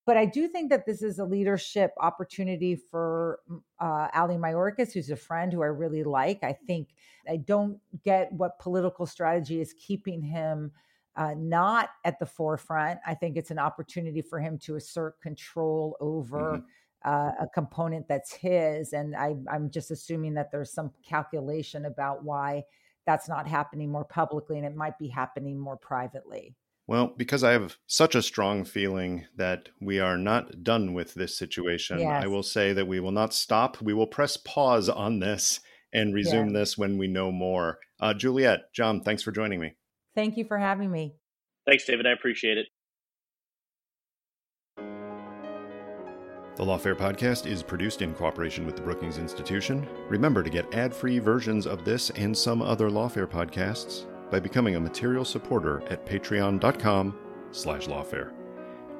[0.05, 3.39] But I do think that this is a leadership opportunity for
[3.79, 6.43] uh, Ali Mayorkas, who's a friend who I really like.
[6.43, 6.89] I think
[7.29, 10.71] I don't get what political strategy is keeping him
[11.15, 12.99] uh, not at the forefront.
[13.05, 16.53] I think it's an opportunity for him to assert control over.
[16.57, 16.65] Mm-hmm.
[17.03, 18.93] Uh, a component that's his.
[18.93, 22.61] And I, I'm just assuming that there's some calculation about why
[23.07, 26.55] that's not happening more publicly and it might be happening more privately.
[26.87, 31.37] Well, because I have such a strong feeling that we are not done with this
[31.37, 32.23] situation, yes.
[32.23, 33.81] I will say that we will not stop.
[33.81, 35.61] We will press pause on this
[35.93, 36.59] and resume yeah.
[36.59, 37.79] this when we know more.
[37.99, 39.75] Uh, Juliette, John, thanks for joining me.
[40.15, 41.15] Thank you for having me.
[41.65, 42.07] Thanks, David.
[42.07, 42.67] I appreciate it.
[46.57, 49.87] The Lawfare podcast is produced in cooperation with the Brookings Institution.
[50.09, 54.75] Remember to get ad free versions of this and some other Lawfare podcasts by becoming
[54.75, 57.15] a material supporter at patreon.com
[57.51, 58.31] slash lawfare.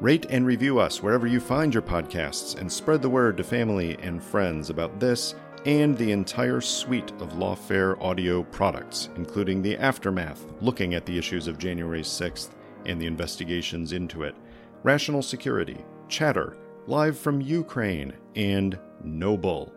[0.01, 3.97] Rate and review us wherever you find your podcasts and spread the word to family
[4.01, 10.43] and friends about this and the entire suite of Lawfare audio products, including the Aftermath,
[10.59, 12.49] looking at the issues of January 6th
[12.87, 14.35] and the investigations into it,
[14.81, 15.77] Rational Security,
[16.09, 16.57] Chatter,
[16.87, 19.71] Live from Ukraine, and No Bull.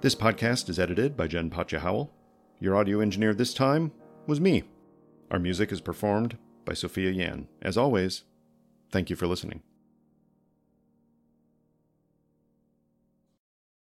[0.00, 2.10] This podcast is edited by Jen Patja Howell.
[2.60, 3.92] Your audio engineer this time
[4.26, 4.64] was me.
[5.30, 7.48] Our music is performed by Sophia Yan.
[7.62, 8.22] As always,
[8.90, 9.62] thank you for listening.